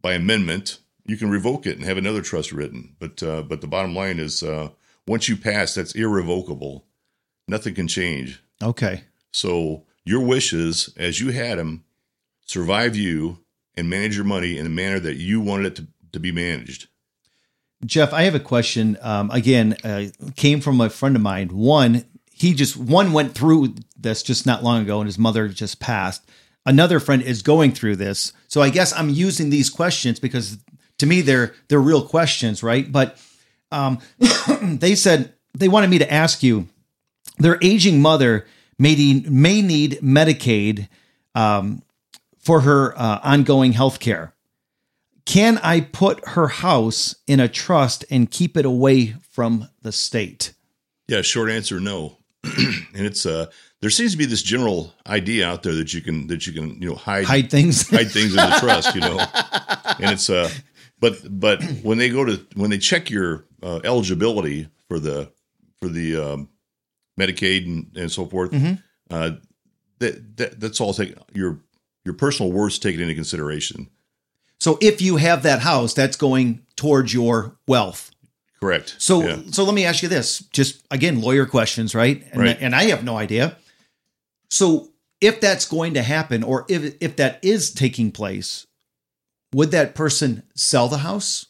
[0.00, 0.78] by amendment.
[1.06, 2.96] You can revoke it and have another trust written.
[2.98, 4.70] But uh, but the bottom line is, uh,
[5.06, 6.86] once you pass, that's irrevocable.
[7.46, 8.42] Nothing can change.
[8.62, 9.04] Okay.
[9.32, 11.84] So your wishes, as you had them,
[12.44, 13.38] survive you
[13.76, 16.88] and manage your money in a manner that you wanted it to, to be managed.
[17.84, 18.96] Jeff, I have a question.
[19.02, 21.48] Um, again, uh, came from a friend of mine.
[21.48, 25.80] One, he just one went through this just not long ago, and his mother just
[25.80, 26.22] passed.
[26.66, 30.56] Another friend is going through this, so I guess I'm using these questions because
[30.98, 32.90] to me they're they're real questions, right?
[32.90, 33.18] But
[33.70, 33.98] um,
[34.62, 36.68] they said they wanted me to ask you.
[37.38, 38.46] Their aging mother
[38.78, 40.88] may need, may need Medicaid
[41.34, 41.82] um,
[42.44, 44.34] for her uh, ongoing health care
[45.26, 50.52] can I put her house in a trust and keep it away from the state?
[51.08, 52.18] Yeah, short answer, no.
[52.44, 53.46] and it's uh
[53.80, 56.80] there seems to be this general idea out there that you can that you can,
[56.80, 57.88] you know, hide Hide things.
[57.90, 59.18] hide things in the trust, you know.
[59.98, 60.50] And it's uh
[61.00, 65.30] but but when they go to when they check your uh, eligibility for the
[65.80, 66.48] for the um,
[67.18, 68.82] Medicaid and, and so forth, Mhm.
[69.10, 69.30] uh
[70.00, 71.60] that, that that's all take your
[72.04, 73.88] your personal worth's taken into consideration.
[74.60, 78.10] so if you have that house, that's going towards your wealth.
[78.60, 78.94] Correct.
[78.98, 79.42] So Yeah.
[79.50, 82.24] so let me ask you this, just again, lawyer questions, right?
[82.32, 82.56] And, Right.
[82.60, 83.56] and I have no idea.
[84.50, 88.66] So if that's going to happen, or if if that is taking place,
[89.52, 91.46] would that person sell the house?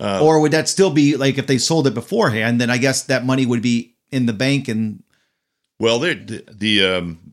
[0.00, 3.02] Uh, or would that still be like if they sold it beforehand, then I guess
[3.04, 5.02] that money would be in the bank and
[5.78, 7.31] well, the the um,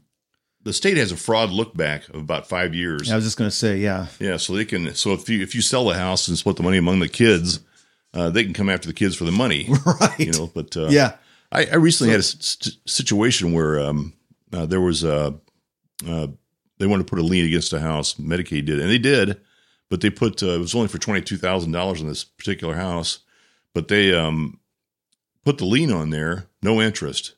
[0.64, 3.12] the state has a fraud look back of about five years.
[3.12, 4.08] I was just gonna say, yeah.
[4.20, 4.94] Yeah, so they can.
[4.96, 7.60] So if you if you sell the house and split the money among the kids,
[8.14, 9.70] uh, they can come after the kids for the money.
[9.86, 10.20] Right.
[10.20, 11.16] You know, but uh, yeah.
[11.52, 14.14] I, I recently had a s- situation where um,
[14.54, 15.34] uh, there was a
[16.08, 16.28] uh,
[16.78, 18.14] they wanted to put a lien against a house.
[18.16, 19.40] Medicaid did, and they did,
[19.90, 22.76] but they put uh, it was only for twenty two thousand dollars on this particular
[22.76, 23.20] house,
[23.74, 24.60] but they um,
[25.44, 27.34] put the lien on there, no interest.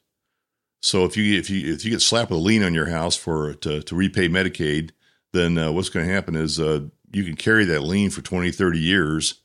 [0.82, 3.16] So if you if you if you get slapped with a lien on your house
[3.16, 4.92] for to to repay Medicaid,
[5.34, 8.52] then uh, what's going to happen is uh, you can carry that lien for 20,
[8.52, 9.36] 30 years,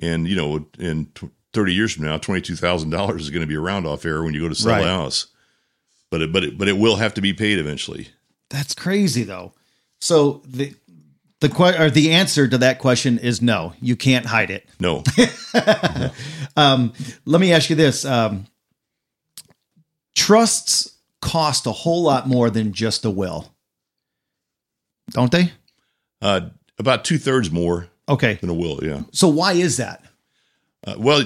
[0.00, 3.42] and you know in t- thirty years from now, twenty two thousand dollars is going
[3.42, 4.82] to be a round off error when you go to sell Right.
[4.82, 5.28] the house.
[6.10, 8.08] But it, but it, but it will have to be paid eventually.
[8.48, 9.52] That's crazy though.
[10.00, 10.74] So the
[11.38, 13.74] the que- or the answer to that question is no.
[13.80, 14.68] You can't hide it.
[14.80, 15.04] No,
[16.56, 16.92] Um,
[17.24, 18.46] let me ask you this: um,
[20.14, 23.52] trusts cost a whole lot more than just a will,
[25.10, 25.52] don't they?
[26.22, 26.40] uh,
[26.78, 28.80] about two thirds more Okay, than a will.
[28.82, 29.02] Yeah.
[29.12, 30.04] so why is that?
[30.86, 31.22] Uh, well,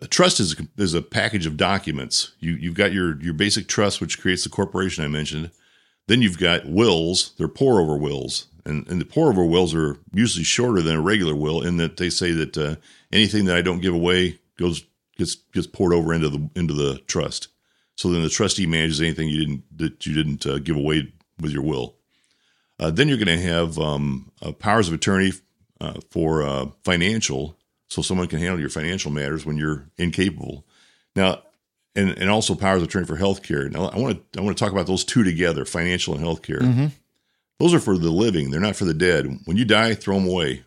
[0.00, 2.32] a trust is a, is a package of documents.
[2.40, 5.50] You you've got your your basic trust, which creates the corporation I mentioned.
[6.08, 7.32] Then you've got wills.
[7.38, 11.00] They're pour over wills, and and the pour over wills are usually shorter than a
[11.00, 12.76] regular will in that they say that uh,
[13.12, 14.84] anything that I don't give away goes
[15.22, 17.48] gets gets poured over into the into the trust.
[17.96, 21.52] So then the trustee manages anything you didn't that you didn't uh, give away with
[21.52, 21.96] your will.
[22.78, 25.32] Uh, then you're going to have um, uh, powers of attorney
[25.80, 27.56] uh, for uh, financial,
[27.88, 30.66] so someone can handle your financial matters when you're incapable.
[31.14, 31.42] Now,
[31.94, 33.70] and and also powers of attorney for healthcare.
[33.70, 36.90] Now, I want to I want to talk about those two together: financial and healthcare.
[37.60, 39.40] Those are for the living; they're not for the dead.
[39.44, 40.64] When you die, throw them away;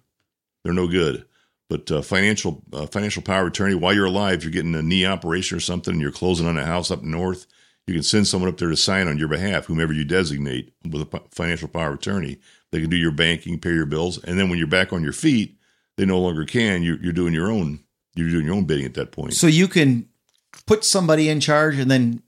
[0.64, 1.26] they're no good.
[1.70, 5.58] But uh, financial uh, financial power attorney, while you're alive, you're getting a knee operation
[5.58, 7.48] or something, and you're closing on a house up north.
[7.88, 11.02] You can send someone up there to sign on your behalf, whomever you designate with
[11.02, 12.38] a financial power attorney.
[12.72, 15.14] They can do your banking, pay your bills, and then when you're back on your
[15.14, 15.58] feet,
[15.98, 16.84] they no longer can.
[16.84, 17.80] You're, you're doing your own.
[18.16, 19.34] You're doing your own bidding at that point.
[19.34, 20.08] So you can
[20.66, 22.22] put somebody in charge and then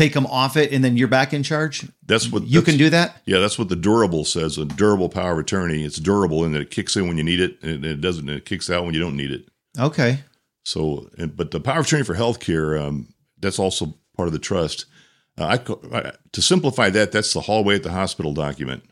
[0.00, 1.86] take them off it, and then you're back in charge.
[2.06, 3.20] That's what You can do that.
[3.26, 4.56] Yeah, that's what the durable says.
[4.56, 5.84] A durable power of attorney.
[5.84, 8.26] It's durable and it kicks in when you need it, and it doesn't.
[8.28, 9.48] And it kicks out when you don't need it.
[9.78, 10.20] Okay.
[10.64, 14.38] So, and- but the power of attorney for healthcare, um, that's also part of the
[14.38, 14.86] trust.
[15.38, 15.58] Uh,
[15.92, 18.82] I, I to simplify that, that's the hallway at the hospital document.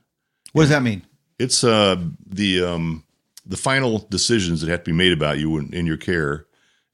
[0.52, 1.02] What does that mean?
[1.38, 3.04] It's uh, the um,
[3.46, 6.46] the final decisions that have to be made about you in, in your care.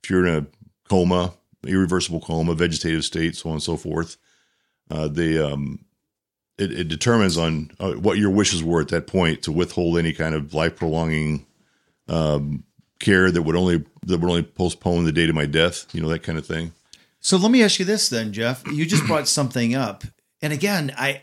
[0.02, 0.46] If you're in a
[0.88, 1.34] coma,
[1.68, 4.16] irreversible coma, vegetative state, so on and so forth,
[4.90, 5.84] uh, they um,
[6.58, 10.12] it, it determines on uh, what your wishes were at that point to withhold any
[10.12, 11.46] kind of life prolonging
[12.08, 12.64] um,
[13.00, 15.86] care that would only that would only postpone the date of my death.
[15.94, 16.72] You know that kind of thing.
[17.20, 18.66] So let me ask you this then, Jeff.
[18.66, 20.04] You just brought something up.
[20.42, 21.22] And again, I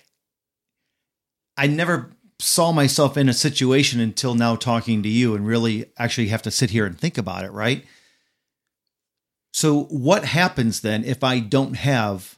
[1.57, 6.27] I never saw myself in a situation until now talking to you and really actually
[6.29, 7.85] have to sit here and think about it, right?
[9.53, 12.37] So what happens then if I don't have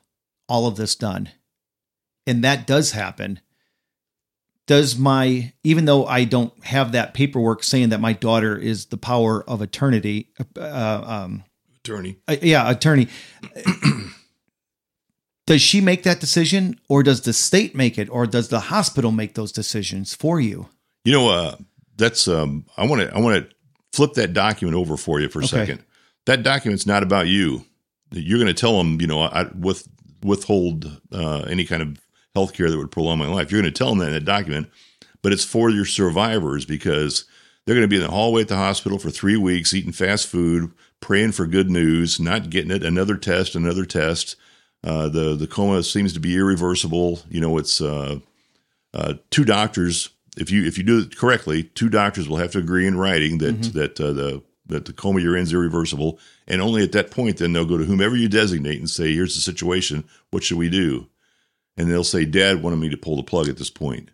[0.50, 1.30] all of this done?
[2.26, 3.40] And that does happen.
[4.66, 8.98] Does my even though I don't have that paperwork saying that my daughter is the
[8.98, 11.44] power of eternity, uh, um,
[11.84, 12.18] Attorney.
[12.30, 13.10] uh, yeah, attorney.
[15.48, 19.12] does she make that decision, or does the state make it, or does the hospital
[19.12, 20.70] make those decisions for you?
[21.04, 21.56] You know, uh,
[21.98, 23.56] that's um, I want to I want to
[23.92, 25.58] flip that document over for you for a Okay.
[25.58, 25.84] second.
[26.26, 27.66] That document's not about you.
[28.12, 29.88] You're going to tell them, you know, I with
[30.24, 32.00] withhold uh, any kind of
[32.34, 33.52] health care that would prolong my life.
[33.52, 34.70] You're going to tell them that in that document,
[35.22, 37.26] but it's for your survivors because
[37.66, 40.28] they're going to be in the hallway at the hospital for three weeks, eating fast
[40.28, 42.84] food, praying for good news, not getting it.
[42.84, 44.36] Another test, another test.
[44.84, 47.22] Uh, the the coma seems to be irreversible.
[47.30, 48.20] You know, it's uh,
[48.94, 50.10] uh, two doctors.
[50.38, 53.38] If you if you do it correctly, two doctors will have to agree in writing
[53.38, 57.12] that that uh, the that the coma you're in is irreversible, and only at that
[57.12, 60.06] point then they'll go to whomever you designate and say, "Here's the situation.
[60.32, 61.08] What should we do?"
[61.78, 64.10] And they'll say, "Dad wanted me to pull the plug at this point."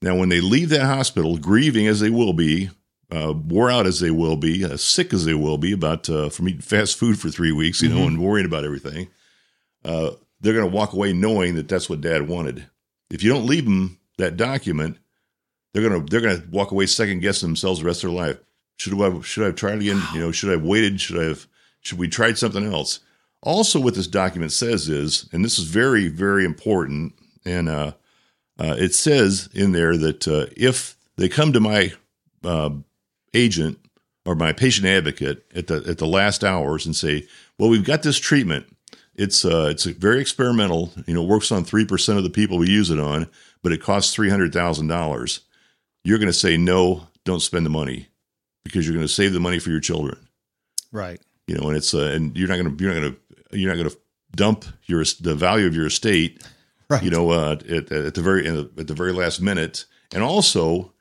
[0.00, 2.70] Now, when they leave that hospital, grieving as they will be,
[3.10, 6.28] uh, wore out as they will be, uh, sick as they will be about uh,
[6.28, 9.08] from eating fast food for three weeks, you know, and worrying about everything,
[9.84, 10.10] uh,
[10.40, 12.66] they're going to walk away knowing that that's what Dad wanted.
[13.10, 14.96] If you don't leave them that document,
[15.72, 18.38] they're gonna they're gonna walk away second guessing themselves the rest of their life.
[18.76, 20.02] Should I should I have tried again?
[20.14, 21.00] You know, should I have waited?
[21.00, 21.46] Should I have
[21.80, 23.00] should we tried something else?
[23.42, 27.14] Also, what this document says is, and this is very very important,
[27.44, 27.92] and uh,
[28.58, 31.92] uh, it says in there that uh, if they come to my
[32.44, 32.70] uh,
[33.34, 33.78] agent
[34.24, 37.26] or my patient advocate at the at the last hours and say,
[37.58, 38.66] "Well, we've got this treatment.
[39.14, 40.92] It's uh, it's very experimental.
[41.06, 43.28] You know, works on three percent of the people we use it on,
[43.62, 45.40] but it costs three hundred thousand dollars."
[46.04, 48.08] You're going to say, "No, don't spend the money,"
[48.64, 50.28] because you're going to save the money for your children.
[50.90, 51.20] Right.
[51.46, 53.70] You know, and it's uh, and you're not going to you're not going to you're
[53.70, 53.98] not going to
[54.34, 56.42] dump your the value of your estate.
[56.88, 57.02] Right.
[57.02, 60.92] You know, uh, at, at the very at the very last minute, and also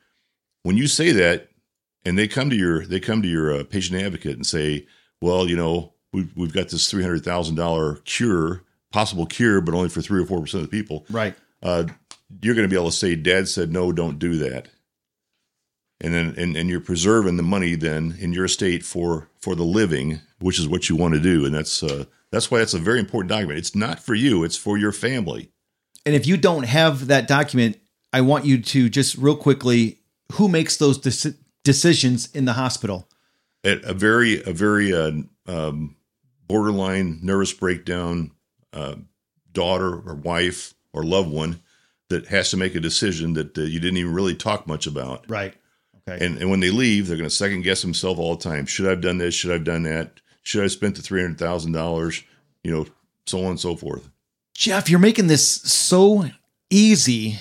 [0.64, 1.49] when you say that,
[2.05, 4.88] and they come to your they come to your uh, patient advocate and say,
[5.22, 9.76] well, you know, we've we've got this three hundred thousand dollar cure, possible cure, but
[9.76, 11.05] only for three or four percent of the people.
[11.09, 11.36] Right.
[11.62, 11.86] Uh,
[12.41, 14.70] you're going to be able to say, Dad said no, don't do that,
[16.02, 19.64] and then and, and you're preserving the money then in your estate for for the
[19.64, 22.80] living, which is what you want to do, and that's uh, that's why that's a
[22.80, 23.60] very important document.
[23.60, 25.49] It's not for you; it's for your family.
[26.06, 27.78] And if you don't have that document,
[28.12, 29.99] I want you to just real quickly
[30.34, 33.08] who makes those deci- decisions in the hospital?
[33.64, 35.12] At a very a very uh,
[35.47, 35.95] um,
[36.47, 38.32] borderline nervous breakdown
[38.74, 38.95] uh,
[39.52, 41.62] daughter or wife or loved one
[42.10, 45.30] that has to make a decision that uh, you didn't even really talk much about.
[45.30, 45.54] Right.
[46.08, 46.26] Okay.
[46.26, 48.66] And and when they leave, they're going to second guess themselves all the time.
[48.66, 49.36] Should I have done this?
[49.36, 50.20] Should I have done that?
[50.43, 52.24] Should I have spent the three hundred thousand dollars?
[52.64, 52.86] You know,
[53.26, 54.10] so on and so forth.
[54.56, 56.26] Jeff, you're making this so
[56.70, 57.39] easy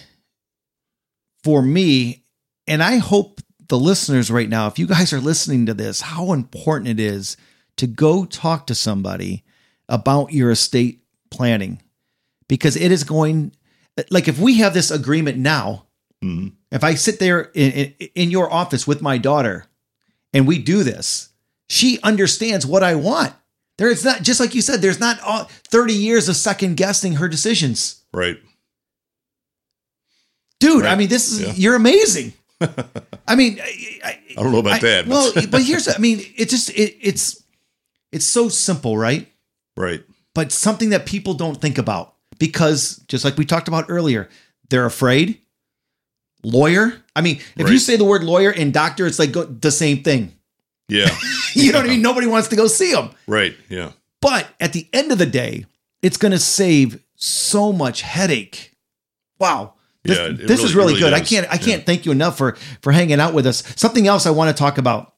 [1.42, 2.24] for me.
[2.66, 6.32] And I hope the listeners right now, if you guys are listening to this, how
[6.32, 7.36] important it is
[7.76, 9.44] to go talk to somebody
[9.88, 11.80] about your estate planning
[12.48, 13.52] because it is going
[14.11, 15.86] like if we have this agreement now,
[16.24, 16.52] Mhm.
[16.70, 19.66] if I sit there in, in, in your office with my daughter
[20.34, 21.30] and we do this,
[21.68, 23.32] she understands what I want.
[23.78, 24.82] There is not just like you said.
[24.82, 28.38] There's not all, 30 years of second guessing her decisions, Right.
[30.58, 30.84] dude.
[30.84, 31.52] I mean, this is Yeah.
[31.54, 32.32] you're amazing.
[33.26, 35.04] I mean, I, I, I don't know about I- that.
[35.08, 37.42] but- well, but here's I mean, it just it, it's
[38.12, 39.26] it's so simple, right?
[39.76, 40.02] right.
[40.34, 44.28] But something that people don't think about because just like we talked about earlier,
[44.68, 45.40] they're afraid.
[46.43, 46.93] Lawyer.
[47.14, 50.03] I mean, if you say the word lawyer and doctor, it's like go, the same
[50.03, 50.32] thing.
[50.88, 51.09] Yeah.
[51.53, 52.03] You know what I mean?
[52.03, 53.11] Nobody wants to go see them.
[53.26, 53.57] right.
[53.68, 53.91] Yeah.
[54.22, 55.66] But at the end of the day,
[56.01, 58.76] it's going to save so much headache.
[59.41, 59.74] Wow.
[60.05, 61.12] This, Yeah, this really- is really, really good.
[61.12, 63.64] I can't I can't thank you enough for for hanging out with us.
[63.74, 65.12] Something else I want to talk about.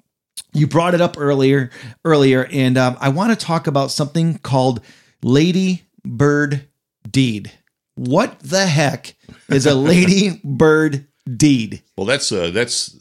[0.54, 1.68] You brought it up earlier
[2.04, 4.80] earlier and um, I want to talk about something called
[5.22, 6.66] Lady Bird
[7.10, 7.52] Deed.
[7.94, 9.14] What the heck
[9.50, 11.06] is a Lady Bird
[11.36, 11.82] Deed?
[11.96, 12.96] Well, that's uh, that's.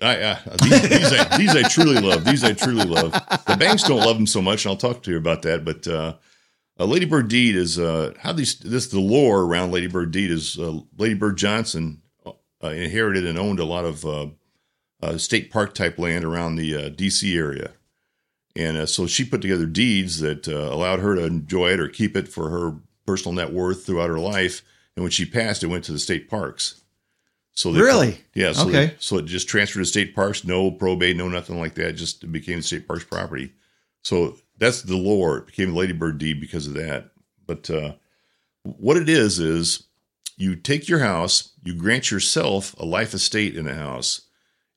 [0.00, 2.24] I, uh, these, these, I, these I truly love.
[2.24, 3.10] These I truly love.
[3.12, 5.64] The banks don't love them so much, and I'll talk to you about that.
[5.64, 6.14] But uh,
[6.76, 10.30] a Lady Bird deed is uh, how these this the lore around Lady Bird deed
[10.30, 10.58] is.
[10.58, 12.02] Uh, Lady Bird Johnson
[12.62, 14.26] uh, inherited and owned a lot of uh,
[15.02, 17.36] uh, state park type land around the uh, D.C.
[17.36, 17.72] area,
[18.54, 21.88] and uh, so she put together deeds that uh, allowed her to enjoy it or
[21.88, 24.62] keep it for her personal net worth throughout her life.
[24.96, 26.77] And when she passed, it went to the state parks.
[27.58, 28.18] So they- Really?
[28.36, 28.52] yeah.
[28.52, 28.86] So Okay.
[28.86, 31.96] they- so it just transferred to state parks, no probate, no nothing like that.
[31.96, 33.50] Just it became state parks property.
[34.04, 35.38] So that's the lore.
[35.38, 37.10] It became Lady Bird deed because of that.
[37.48, 37.94] But uh,
[38.62, 39.82] what it is is
[40.36, 44.20] you take your house, you grant yourself a life estate in the house,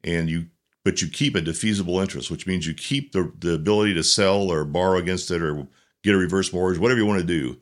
[0.03, 0.47] and you
[0.83, 4.51] but you keep a defeasible interest, which means you keep the the ability to sell
[4.51, 5.67] or borrow against it or
[6.03, 7.57] get a reverse mortgage, whatever you want to do.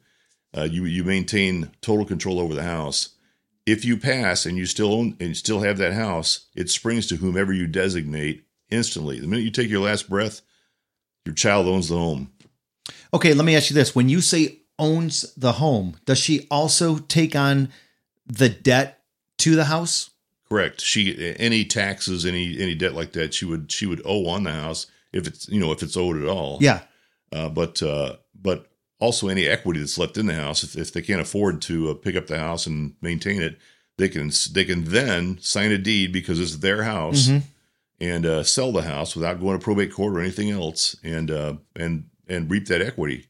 [0.57, 3.09] Uh, you you maintain total control over the house.
[3.69, 7.05] If you pass and you still own and you still have that house, it springs
[7.07, 9.19] to whomever you designate instantly.
[9.19, 10.41] The minute you take your last breath,
[11.23, 12.31] your child owns the home.
[13.13, 13.93] Okay, let me ask you this.
[13.93, 17.69] When you say owns the home, does she also take on
[18.25, 19.03] the debt
[19.37, 20.09] to the house?
[20.49, 20.81] Correct.
[20.81, 24.51] She any taxes, any any debt like that, she would she would owe on the
[24.51, 26.57] house if it's you know if it's owed at all.
[26.59, 26.81] Yeah.
[27.31, 28.68] Uh, but uh, but
[28.99, 31.93] also any equity that's left in the house, if, if they can't afford to uh,
[31.93, 33.57] pick up the house and maintain it,
[33.97, 37.43] they can they can then sign a deed because it's their house Mhm.
[37.99, 41.55] and uh, sell the house without going to probate court or anything else, and uh,
[41.75, 43.25] and and reap that equity.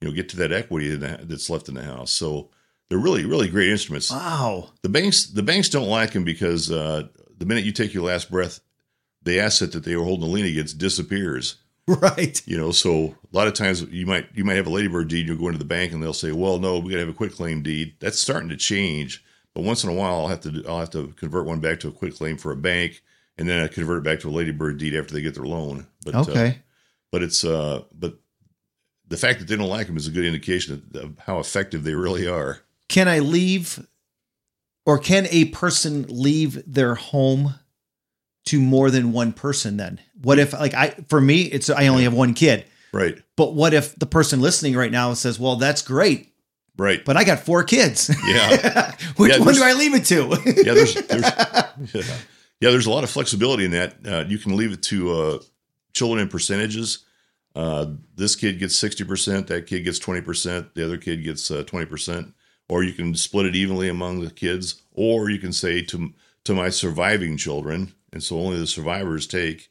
[0.00, 2.10] You know, get to that equity in the, that's left in the house.
[2.10, 2.50] So
[2.88, 4.10] they're really really great instruments.
[4.10, 4.70] Wow.
[4.82, 7.06] The banks the banks don't like them because uh,
[7.38, 8.60] the minute you take your last breath,
[9.22, 11.56] the asset that they were holding the lien against disappears.
[11.88, 12.40] Right.
[12.46, 15.26] You know, so a lot of times you might you might have a ladybird deed.
[15.26, 17.12] You'll go into the bank and they'll say, "Well, no, we got to have a
[17.12, 20.78] quitclaim deed." That's starting to change, but once in a while, I'll have to I'll
[20.78, 23.02] have to convert one back to a quitclaim for a bank,
[23.36, 25.88] and then I convert it back to a ladybird deed after they get their loan.
[26.04, 26.58] But uh, Okay.
[27.10, 28.14] but it's uh, but
[29.08, 31.94] the fact that they don't like them is a good indication of how effective they
[31.94, 32.60] really are.
[32.88, 33.84] Can I leave
[34.86, 37.54] or can a person leave their home
[38.46, 40.00] to more than one person then?
[40.22, 42.64] What if like I for me it's I only have one kid.
[42.94, 46.28] Right, But what if the person listening right now says, "Well, that's great,
[46.76, 47.02] right.
[47.02, 48.10] but I got four kids.
[48.26, 50.28] Yeah, Which Yeah, one do I leave it to?"
[50.62, 50.74] yeah.
[50.74, 51.70] There's, there's yeah.
[52.60, 53.94] yeah, there's a lot of flexibility in that.
[54.06, 55.38] Uh, you can leave it to uh,
[55.94, 57.06] children in percentages.
[57.56, 61.50] Uh, this kid gets sixty percent, that kid gets twenty percent, the other kid gets
[61.50, 62.34] uh, twenty percent,
[62.68, 66.12] or you can split it evenly among the kids, or you can say to
[66.44, 69.70] to my surviving children, and so only the survivors take,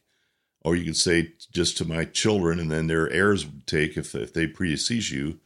[0.64, 4.14] or you could say just to my children, and then their heirs would take if
[4.14, 5.38] if they predecease you.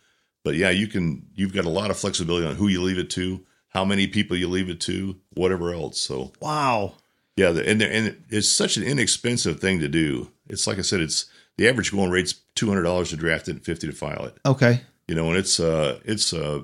[0.45, 1.27] But yeah, you can.
[1.35, 4.37] You've got a lot of flexibility on who you leave it to, how many people
[4.37, 6.01] you leave it to, whatever else.
[6.01, 6.95] So wow.
[7.37, 10.31] yeah, the, and and it's such an inexpensive thing to do.
[10.49, 11.27] It's like I said, it's
[11.57, 14.37] the average going rate's two hundred dollars to draft it, and fifty to file it.
[14.47, 14.83] Okay.
[15.09, 16.63] You know, and it's uh it's uh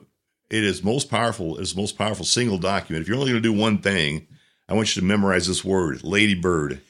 [0.50, 1.58] it is most powerful.
[1.58, 3.02] It's most powerful single document.
[3.02, 4.28] If you're only going to do one thing,
[4.72, 6.80] I want you to memorize this word, ladybird.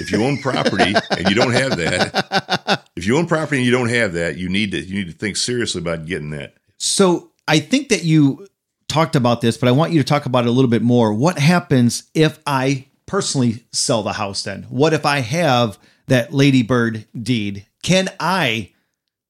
[0.00, 3.70] If you own property and you don't have that, if you own property and you
[3.70, 6.54] don't have that, you need to you need to think seriously about getting that.
[6.78, 8.48] So I think that you
[8.88, 11.14] talked about this, but I want you to talk about it a little bit more.
[11.14, 14.64] What happens if I personally sell the house then?
[14.64, 15.78] What if I have
[16.08, 17.66] that ladybird deed?
[17.84, 18.72] Can I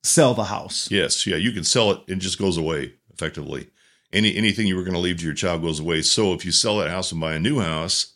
[0.03, 0.91] sell the house?
[0.91, 3.69] Yes, yeah, you can sell it; it just goes away effectively.
[4.13, 6.03] Any anything you were going to leave to your child goes away.
[6.03, 8.15] So if you sell that house and buy a new house,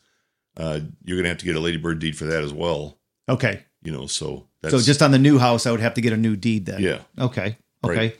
[0.57, 2.99] uh, you're going to have to get a ladybird deed for that as well.
[3.28, 3.64] Okay.
[3.82, 6.12] You know, so that's So just on the new house, I would have to get
[6.12, 6.80] a new deed then.
[6.82, 7.59] yeah, Okay.
[7.84, 7.97] Okay.
[7.97, 8.18] Right.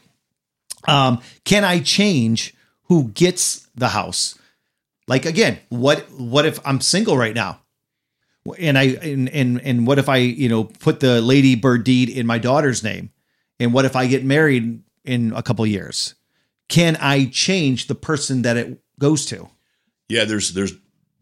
[0.89, 2.53] Um, can I change
[2.85, 4.37] who gets the house?
[5.09, 7.61] Like again, what what if I'm single right now?
[8.59, 12.27] And I and and and what if I, you know, put the ladybird deed in
[12.27, 13.11] my daughter's name?
[13.61, 16.15] And what if I get married in a couple years?
[16.73, 19.49] Can I change the person that it goes to?
[20.09, 20.25] yeah.
[20.25, 20.73] There's there's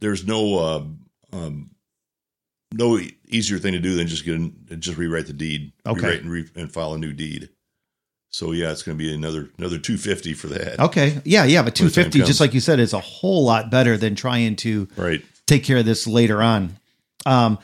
[0.00, 0.84] there's no uh,
[1.36, 1.70] um,
[2.72, 2.98] no
[3.28, 6.00] easier thing to do than just get an, just rewrite the deed, Okay.
[6.00, 7.48] rewrite and, re, and file a new deed.
[8.30, 10.78] So yeah, it's going to be another another two fifty for that.
[10.78, 11.20] Okay.
[11.24, 13.70] Yeah, yeah, but When the time 250 just like you said is a whole lot
[13.70, 15.24] better than trying to Right.
[15.48, 16.76] take care of this later on.
[17.26, 17.58] Um,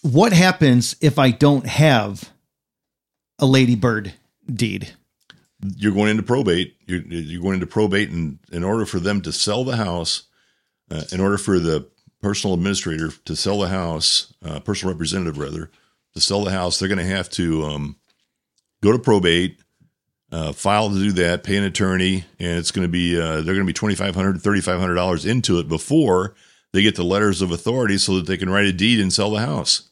[0.00, 2.30] what happens if I don't have
[3.38, 4.14] a ladybird
[4.52, 4.94] deed?
[5.76, 6.76] You're going into probate.
[6.86, 10.24] You're, you're going into probate, and in order for them to sell the house,
[10.90, 11.88] uh, in order for the
[12.20, 15.70] personal administrator to sell the house, uh, personal representative rather,
[16.14, 17.96] to sell the house, they're going to have to um,
[18.82, 19.60] go to probate,
[20.30, 23.54] uh, file to do that, pay an attorney, and it's going to be uh, they're
[23.54, 26.34] going to be twenty five hundred to thirty five hundred dollars into it before
[26.72, 29.30] they get the letters of authority so that they can write a deed and sell
[29.30, 29.90] the house.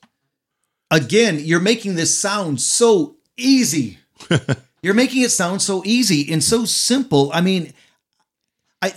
[0.90, 3.98] Again, you're making this sound so easy.
[4.82, 7.30] you're making it sound so easy and so simple.
[7.32, 7.72] I mean,
[8.82, 8.92] I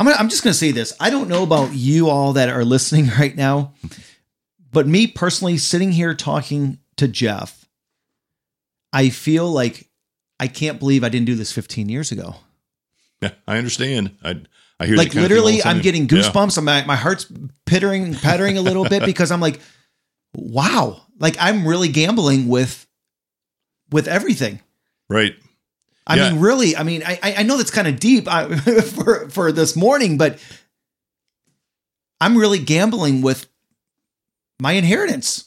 [0.00, 0.92] I'm gonna, I'm just going to say this.
[1.00, 3.74] I don't know about you all that are listening right now,
[4.72, 7.66] but me personally sitting here talking to Jeff,
[8.92, 9.88] I feel like
[10.40, 12.36] I can't believe I didn't do this 15 years ago.
[13.20, 14.16] Yeah, I understand.
[14.22, 14.40] I
[14.80, 16.08] I hear like that kind of thing all literally i'm getting Yeah.
[16.22, 17.26] goosebumps my, my heart's
[17.66, 19.58] pittering pattering a little bit because i'm like
[20.34, 22.86] wow like i'm really gambling with
[23.90, 24.60] with everything
[25.08, 25.34] Right.
[26.06, 26.30] i Yeah.
[26.30, 29.74] mean really i mean i I- know that's kind of deep uh, for for this
[29.76, 30.38] morning but
[32.20, 33.46] i'm really gambling with
[34.60, 35.44] my inheritance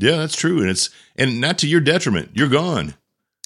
[0.00, 2.30] Yeah, that's true, and it's and not to your detriment.
[2.34, 2.94] You're gone.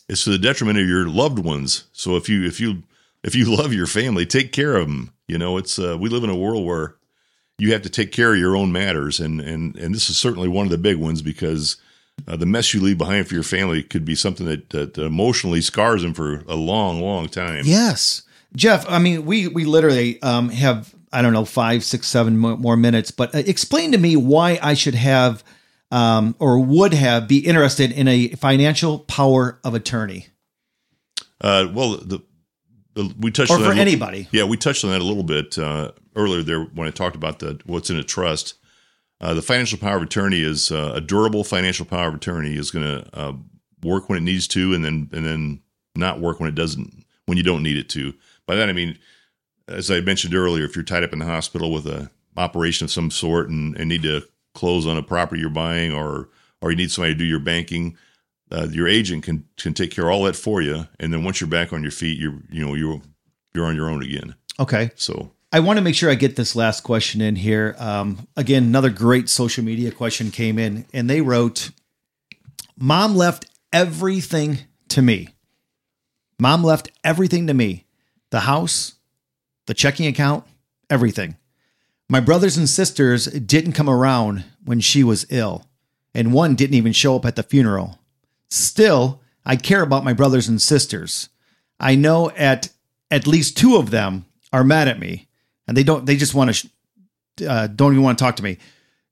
[0.08, 1.84] It's to the detriment of your loved ones.
[1.92, 2.82] So if you if you
[3.22, 5.12] if you love your family, take care of them.
[5.26, 6.96] You know, it's uh, we live in a world where
[7.58, 10.48] you have to take care of your own matters, and and and this is certainly
[10.48, 11.76] one of the big ones because
[12.26, 15.60] uh, the mess you leave behind for your family could be something that, that emotionally
[15.60, 17.62] scars them for a long, long time.
[17.64, 18.22] yes
[18.56, 22.76] jeff i mean we we literally um have i don't know five six seven more
[22.76, 25.44] minutes but uh, explain to me why i should have
[25.90, 30.26] um, or would have be interested in a financial power of attorney
[31.40, 32.20] Uh, well, the,
[32.94, 34.26] the we touched or on for that anybody.
[34.32, 37.38] Yeah, we touched on that a little bit uh, earlier there when I talked about
[37.38, 38.54] the what's in a trust.
[39.20, 42.70] Uh, the financial power of attorney is uh, a durable financial power of attorney is
[42.70, 43.32] going to uh,
[43.82, 45.60] work when it needs to, and then and then
[45.96, 48.14] not work when it doesn't when you don't need it to.
[48.46, 48.98] By that I mean,
[49.66, 52.90] as I mentioned earlier, if you're tied up in the hospital with a operation of
[52.90, 54.22] some sort and, and need to
[54.54, 56.28] close on a property you're buying, or
[56.62, 57.96] or you need somebody to do your banking,
[58.52, 61.40] uh, your agent can can take care of all that for you, and then once
[61.40, 63.02] you're back on your feet, you're you know you're
[63.54, 64.34] you're on your own again.
[64.60, 64.90] Okay.
[64.94, 67.74] So I want to make sure I get this last question in here.
[67.78, 71.70] Um, again, another great social media question came in, and they wrote,
[72.78, 75.30] "Mom left everything to me.
[76.38, 77.86] Mom left everything to me:
[78.30, 78.96] the house,
[79.66, 80.44] the checking account,
[80.90, 81.36] everything.
[82.10, 85.64] My brothers and sisters didn't come around when she was ill,
[86.14, 87.98] and one didn't even show up at the funeral.
[88.50, 91.30] Still, I care about my brothers and sisters.
[91.80, 92.68] I know at
[93.10, 95.27] at least two of them are mad at me,
[95.68, 96.04] and they don't.
[96.06, 98.58] They just want to sh- uh, don't even want to talk to me.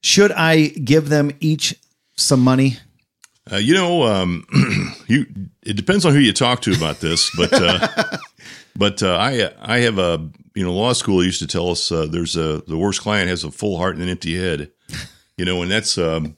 [0.03, 1.77] Should I give them each
[2.17, 2.79] some money?
[3.51, 4.45] Uh, you know, um,
[5.07, 5.27] you
[5.63, 8.17] it depends on who you talk to about this, but uh,
[8.77, 12.07] but uh, I I have a you know law school used to tell us uh,
[12.07, 14.73] there's a the worst client has a full heart and an empty head,
[15.37, 16.37] you know, and that's um,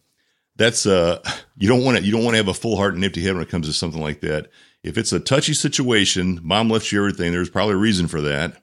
[0.57, 1.21] that's uh
[1.57, 3.35] you don't want to you don't want to have a full heart and empty head
[3.35, 4.51] when it comes to something like that.
[4.83, 7.33] If it's a touchy situation, mom left you everything.
[7.33, 8.63] There's probably a reason for that.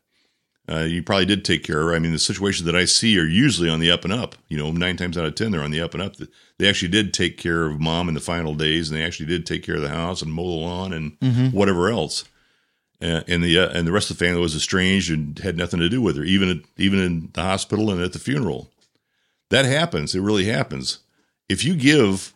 [0.68, 1.95] Uh, you probably did take care of her.
[1.95, 4.36] I mean, the situations that I see are usually on the up and up.
[4.49, 6.16] You know, nine times out of ten, they're on the up and up.
[6.57, 9.45] They actually did take care of mom in the final days, and they actually did
[9.45, 11.55] take care of the house and mow the lawn and mm-hmm.
[11.55, 12.24] whatever else.
[13.01, 15.80] Uh, and the uh, and the rest of the family was estranged and had nothing
[15.80, 18.72] to do with her, even even in the hospital and at the funeral.
[19.49, 20.16] That happens.
[20.16, 20.99] It really happens.
[21.47, 22.34] If you give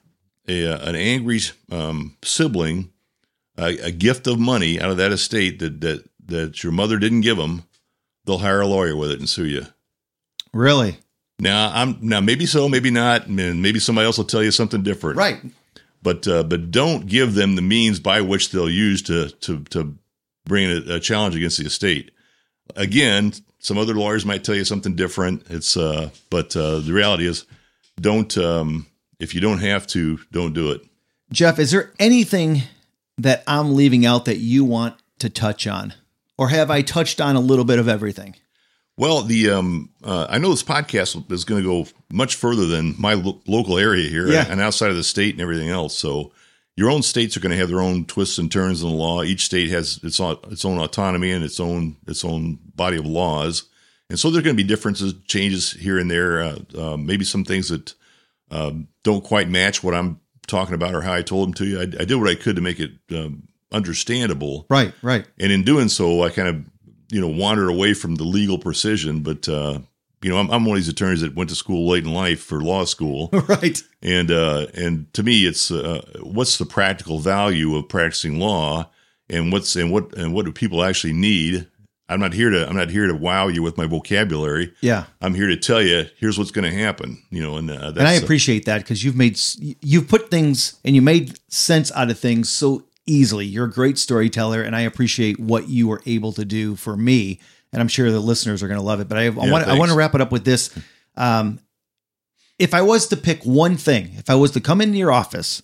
[0.48, 1.40] a, uh, an angry
[1.72, 2.92] um, sibling
[3.58, 7.22] a, a gift of money out of that estate that that that your mother didn't
[7.22, 7.64] give them
[8.30, 9.66] they'll hire a lawyer with it and sue you.
[10.54, 10.98] Really?
[11.40, 14.84] Now I'm now maybe so, maybe not, and maybe somebody else will tell you something
[14.84, 15.18] different.
[15.18, 15.42] Right.
[16.04, 19.98] But uh, but don't give them the means by which they'll use to to to
[20.46, 22.12] bring a, a, challenge against the estate.
[22.76, 25.46] Again, some other lawyers might tell you something different.
[25.50, 27.46] It's uh, but uh, the reality is,
[28.00, 28.86] don't um,
[29.20, 30.82] if you don't have to, don't do it.
[31.32, 32.64] Jeff, is there anything
[33.18, 35.94] that I'm leaving out that you want to touch on?
[36.40, 38.34] Or have I touched on a little bit of everything?
[38.96, 42.96] Well, the um, uh, I know this podcast is going to go much further than
[42.98, 44.46] my lo- local area here yeah.
[44.50, 45.98] and outside of the state and everything else.
[45.98, 46.32] So
[46.78, 49.22] your own states are going to have their own twists and turns in the law.
[49.22, 53.06] Each state has its own, its own autonomy and its own its own body of
[53.06, 53.64] laws,
[54.10, 56.42] and so there's going to be differences, changes here and there.
[56.42, 57.94] Uh, uh, maybe some things that
[58.50, 58.72] uh,
[59.04, 61.80] don't quite match what I'm talking about or how I told them to you.
[61.80, 64.66] I, I did what I could to make it um, understandable.
[64.70, 65.26] Right, right.
[65.40, 66.70] And in doing so, I kind of,
[67.12, 69.22] you know, wandered away from the legal precision.
[69.22, 69.80] But, uh,
[70.22, 72.42] you know, I'm, I'm one of these attorneys that went to school late in life
[72.42, 73.30] for law school.
[73.48, 73.82] right.
[74.02, 78.90] And, uh, and to me, it's, uh, what's the practical value of practicing law
[79.30, 81.68] and what's, and what, and what do people actually need?
[82.10, 84.74] I'm not here to, I'm not here to wow you with my vocabulary.
[84.82, 85.06] Yeah.
[85.22, 88.08] I'm here to tell you, here's what's going to happen, you know, and, uh, and
[88.08, 92.18] I appreciate that because you've made, you've put things and you made sense out of
[92.18, 93.46] things so easily.
[93.46, 97.40] You're a great storyteller, and I appreciate what you were able to do for me.
[97.74, 99.10] And I'm sure the listeners are going to love it.
[99.10, 100.74] But I, I want I want to wrap it up with this.
[101.16, 101.60] Um,
[102.58, 105.62] if I was to pick one thing, if I was to come into your office,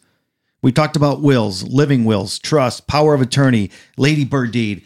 [0.62, 4.86] we talked about wills, living wills, trust, power of attorney, lady bird deed.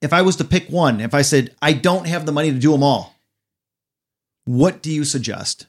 [0.00, 2.58] If I was to pick one, if I said I don't have the money to
[2.58, 3.14] do them all,
[4.44, 5.66] what do you suggest?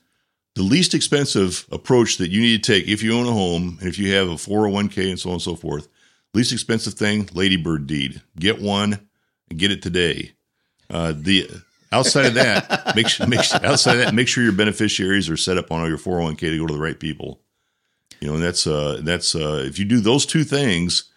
[0.56, 3.90] The least expensive approach that you need to take if you own a home and
[3.90, 5.88] if you have a 401k and so on and so forth
[6.36, 8.22] Least expensive thing, Ladybird deed.
[8.38, 9.08] Get one
[9.50, 10.34] and get it today.
[10.90, 11.50] Uh, the
[11.94, 15.38] outside of that, make sure, make sure, outside of that, make sure your beneficiaries are
[15.38, 17.40] set up on your 401k to go to the right people.
[18.20, 21.10] You know, and that's uh, that's uh, if you do those two things,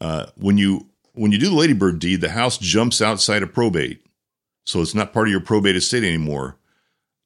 [0.00, 4.04] uh, when you when you do the Ladybird deed, the house jumps outside of probate,
[4.64, 6.56] so it's not part of your probate estate anymore.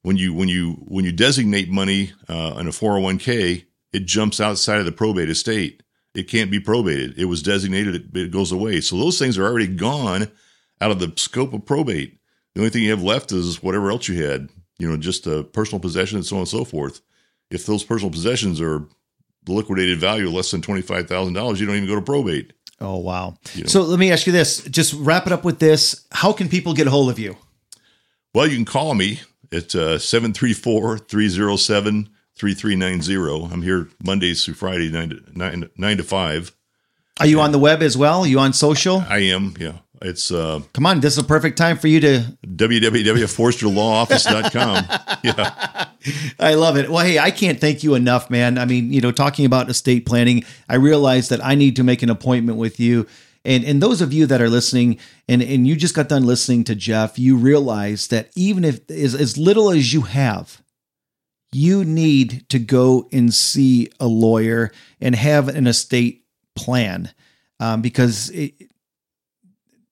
[0.03, 4.77] When you when you when you designate money uh, in a 401k, it jumps outside
[4.77, 5.82] of the probate estate
[6.13, 7.17] it can't be probated.
[7.17, 8.81] It was designated, it, it goes away.
[8.81, 10.31] So those things are already gone
[10.81, 12.19] out of the scope of probate.
[12.53, 15.43] The only thing you have left is whatever else you had, you know, just a
[15.43, 17.01] personal possession and so on and so forth.
[17.49, 18.85] If those personal possessions are
[19.45, 22.53] the liquidated value of less than $25,000, you don't even go to probate.
[22.79, 23.37] Oh, wow.
[23.53, 23.67] You know?
[23.67, 26.05] So let me ask you this just wrap it up with this.
[26.11, 27.37] How can people get a hold of you?
[28.33, 33.53] Well, you can call me at uh, 734 307 3390.
[33.53, 36.55] I'm here Mondays through Friday, 9 to, 9, 9 to 5.
[37.19, 38.21] Are you on the web as well?
[38.21, 39.05] Are you on social?
[39.07, 39.77] I am, yeah.
[40.03, 40.99] It's uh, come on.
[40.99, 44.85] This is a perfect time for you to www.forsterlawaoffice.com.
[45.23, 45.85] yeah,
[46.39, 46.89] I love it.
[46.89, 48.57] Well, hey, I can't thank you enough, man.
[48.57, 52.03] I mean, you know, talking about estate planning, I realized that I need to make
[52.03, 53.07] an appointment with you.
[53.45, 56.65] And and those of you that are listening, and and you just got done listening
[56.65, 60.61] to Jeff, you realize that even if as, as little as you have,
[61.53, 66.25] you need to go and see a lawyer and have an estate
[66.55, 67.11] plan
[67.59, 68.53] um, because it,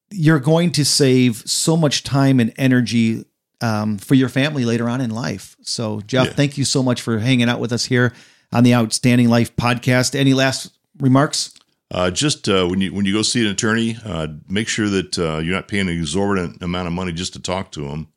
[0.10, 3.26] you're going to save so much time and energy
[3.62, 5.56] um, for your family later on in life.
[5.62, 6.34] So, Jeff, Yeah.
[6.34, 8.14] thank you so much for hanging out with us here
[8.52, 10.16] on the Outstanding Life podcast.
[10.16, 11.54] Any last remarks?
[11.92, 15.20] Uh, just uh, when you when you go see an attorney, uh, make sure that
[15.20, 18.08] uh, you're not paying an exorbitant amount of money just to talk to them,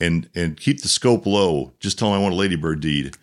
[0.00, 1.72] and and keep the scope low.
[1.80, 3.16] Just tell them I want a ladybird deed.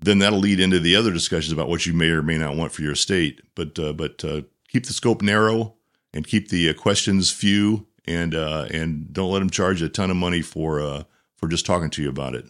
[0.00, 2.72] Then that'll lead into the other discussions about what you may or may not want
[2.72, 3.40] for your estate.
[3.54, 5.74] But uh, but uh, keep the scope narrow
[6.12, 10.10] and keep the uh, questions few, and uh, and don't let them charge a ton
[10.10, 11.04] of money for uh,
[11.36, 12.46] for just talking to you about it.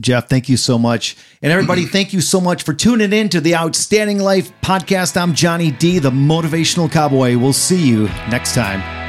[0.00, 1.16] Jeff, thank you so much.
[1.42, 5.20] And everybody, thank you so much for tuning in to the Outstanding Life podcast.
[5.20, 7.36] I'm Johnny D, the motivational cowboy.
[7.36, 9.07] We'll see you next time.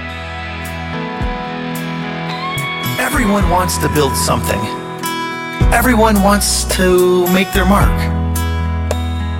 [3.20, 4.62] Everyone wants to build something,
[5.74, 7.92] everyone wants to make their mark.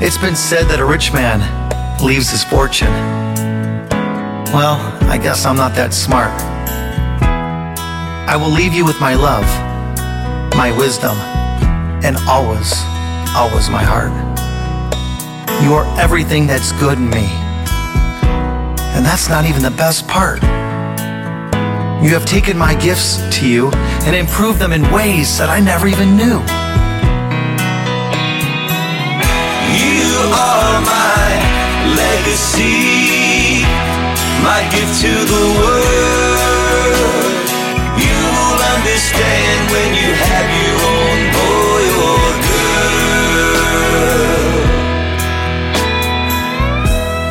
[0.02, 1.40] It's been said that a rich man
[2.04, 2.92] leaves his fortune.
[4.52, 4.76] Well,
[5.08, 6.34] I guess I'm not that smart.
[8.28, 9.48] I will leave you with my love,
[10.58, 11.16] my wisdom
[12.04, 12.74] and always,
[13.34, 14.12] always my heart.
[15.64, 17.28] You are everything that's good in me.
[18.92, 20.44] And that's not even the best part.
[22.02, 23.70] You have taken my gifts to you
[24.08, 26.40] and improved them in ways that I never even knew.
[29.76, 31.28] You are my
[32.00, 33.68] legacy,
[34.48, 37.36] my gift to the world.
[38.00, 42.96] You'll understand when you have your own boy or girl.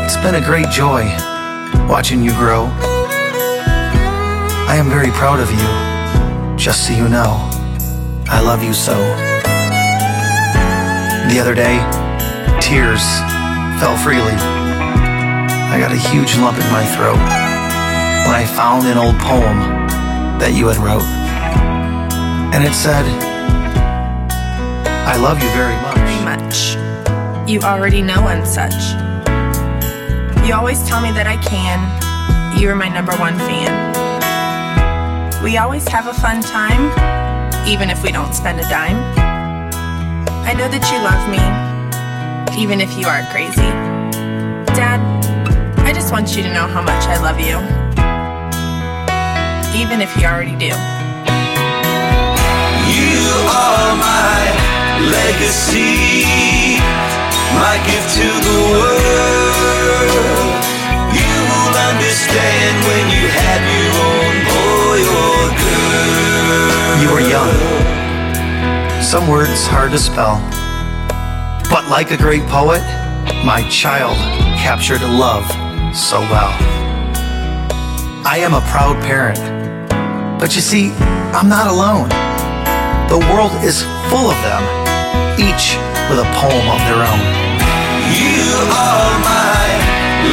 [0.04, 1.08] It's been a great joy
[1.88, 2.68] watching you grow.
[4.68, 7.40] I am very proud of you, just so you know.
[8.28, 8.92] I love you so.
[11.32, 11.80] The other day,
[12.60, 13.00] tears
[13.80, 14.36] fell freely.
[15.72, 17.16] I got a huge lump in my throat
[18.28, 19.56] when I found an old poem
[20.38, 21.08] that you had wrote.
[22.52, 23.06] And it said,
[25.08, 26.76] I love you very much.
[26.76, 27.48] much.
[27.48, 28.92] You already know I'm such.
[30.46, 32.60] You always tell me that I can.
[32.60, 33.87] You're my number one fan.
[35.42, 36.90] We always have a fun time,
[37.66, 38.98] even if we don't spend a dime.
[40.44, 41.38] I know that you love me,
[42.60, 43.70] even if you are crazy.
[44.74, 44.98] Dad,
[45.86, 47.54] I just want you to know how much I love you,
[49.78, 50.74] even if you already do.
[52.90, 54.42] You are my
[55.06, 56.74] legacy,
[57.54, 58.37] my gift to
[69.08, 70.36] Some words hard to spell.
[71.72, 72.84] But like a great poet,
[73.42, 74.18] my child
[74.60, 75.48] captured love
[75.96, 76.52] so well.
[78.28, 79.40] I am a proud parent.
[80.38, 80.92] But you see,
[81.32, 82.10] I'm not alone.
[83.08, 83.80] The world is
[84.12, 84.60] full of them,
[85.40, 85.80] each
[86.12, 87.24] with a poem of their own.
[88.12, 88.44] You
[88.76, 89.64] are my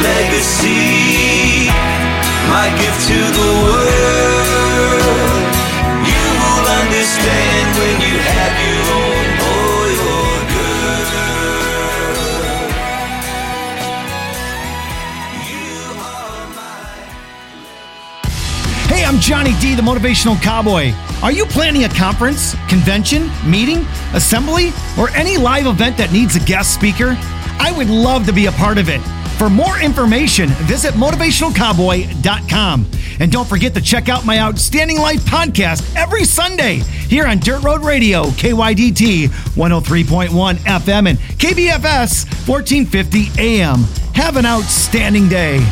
[0.04, 1.72] legacy,
[2.52, 3.85] my gift to the world.
[19.06, 20.92] I'm Johnny D, the motivational cowboy.
[21.22, 26.40] Are you planning a conference, convention, meeting, assembly, or any live event that needs a
[26.40, 27.16] guest speaker?
[27.60, 29.00] I would love to be a part of it.
[29.38, 32.86] For more information, visit motivationalcowboy.com.
[33.20, 37.62] And don't forget to check out my Outstanding Life podcast every Sunday here on Dirt
[37.62, 43.84] Road Radio, KYDT 103.1 FM and KBFS 1450 AM.
[44.14, 45.64] Have an outstanding day.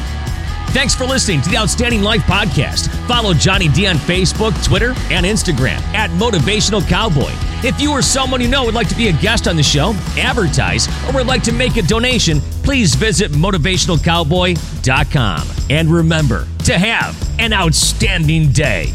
[0.74, 2.88] Thanks for listening to the Outstanding Life Podcast.
[3.06, 7.30] Follow Johnny D on Facebook, Twitter, and Instagram at Motivational Cowboy.
[7.62, 9.92] If you or someone you know would like to be a guest on the show,
[10.18, 15.48] advertise, or would like to make a donation, please visit motivationalcowboy.com.
[15.70, 18.92] And remember to have an outstanding day.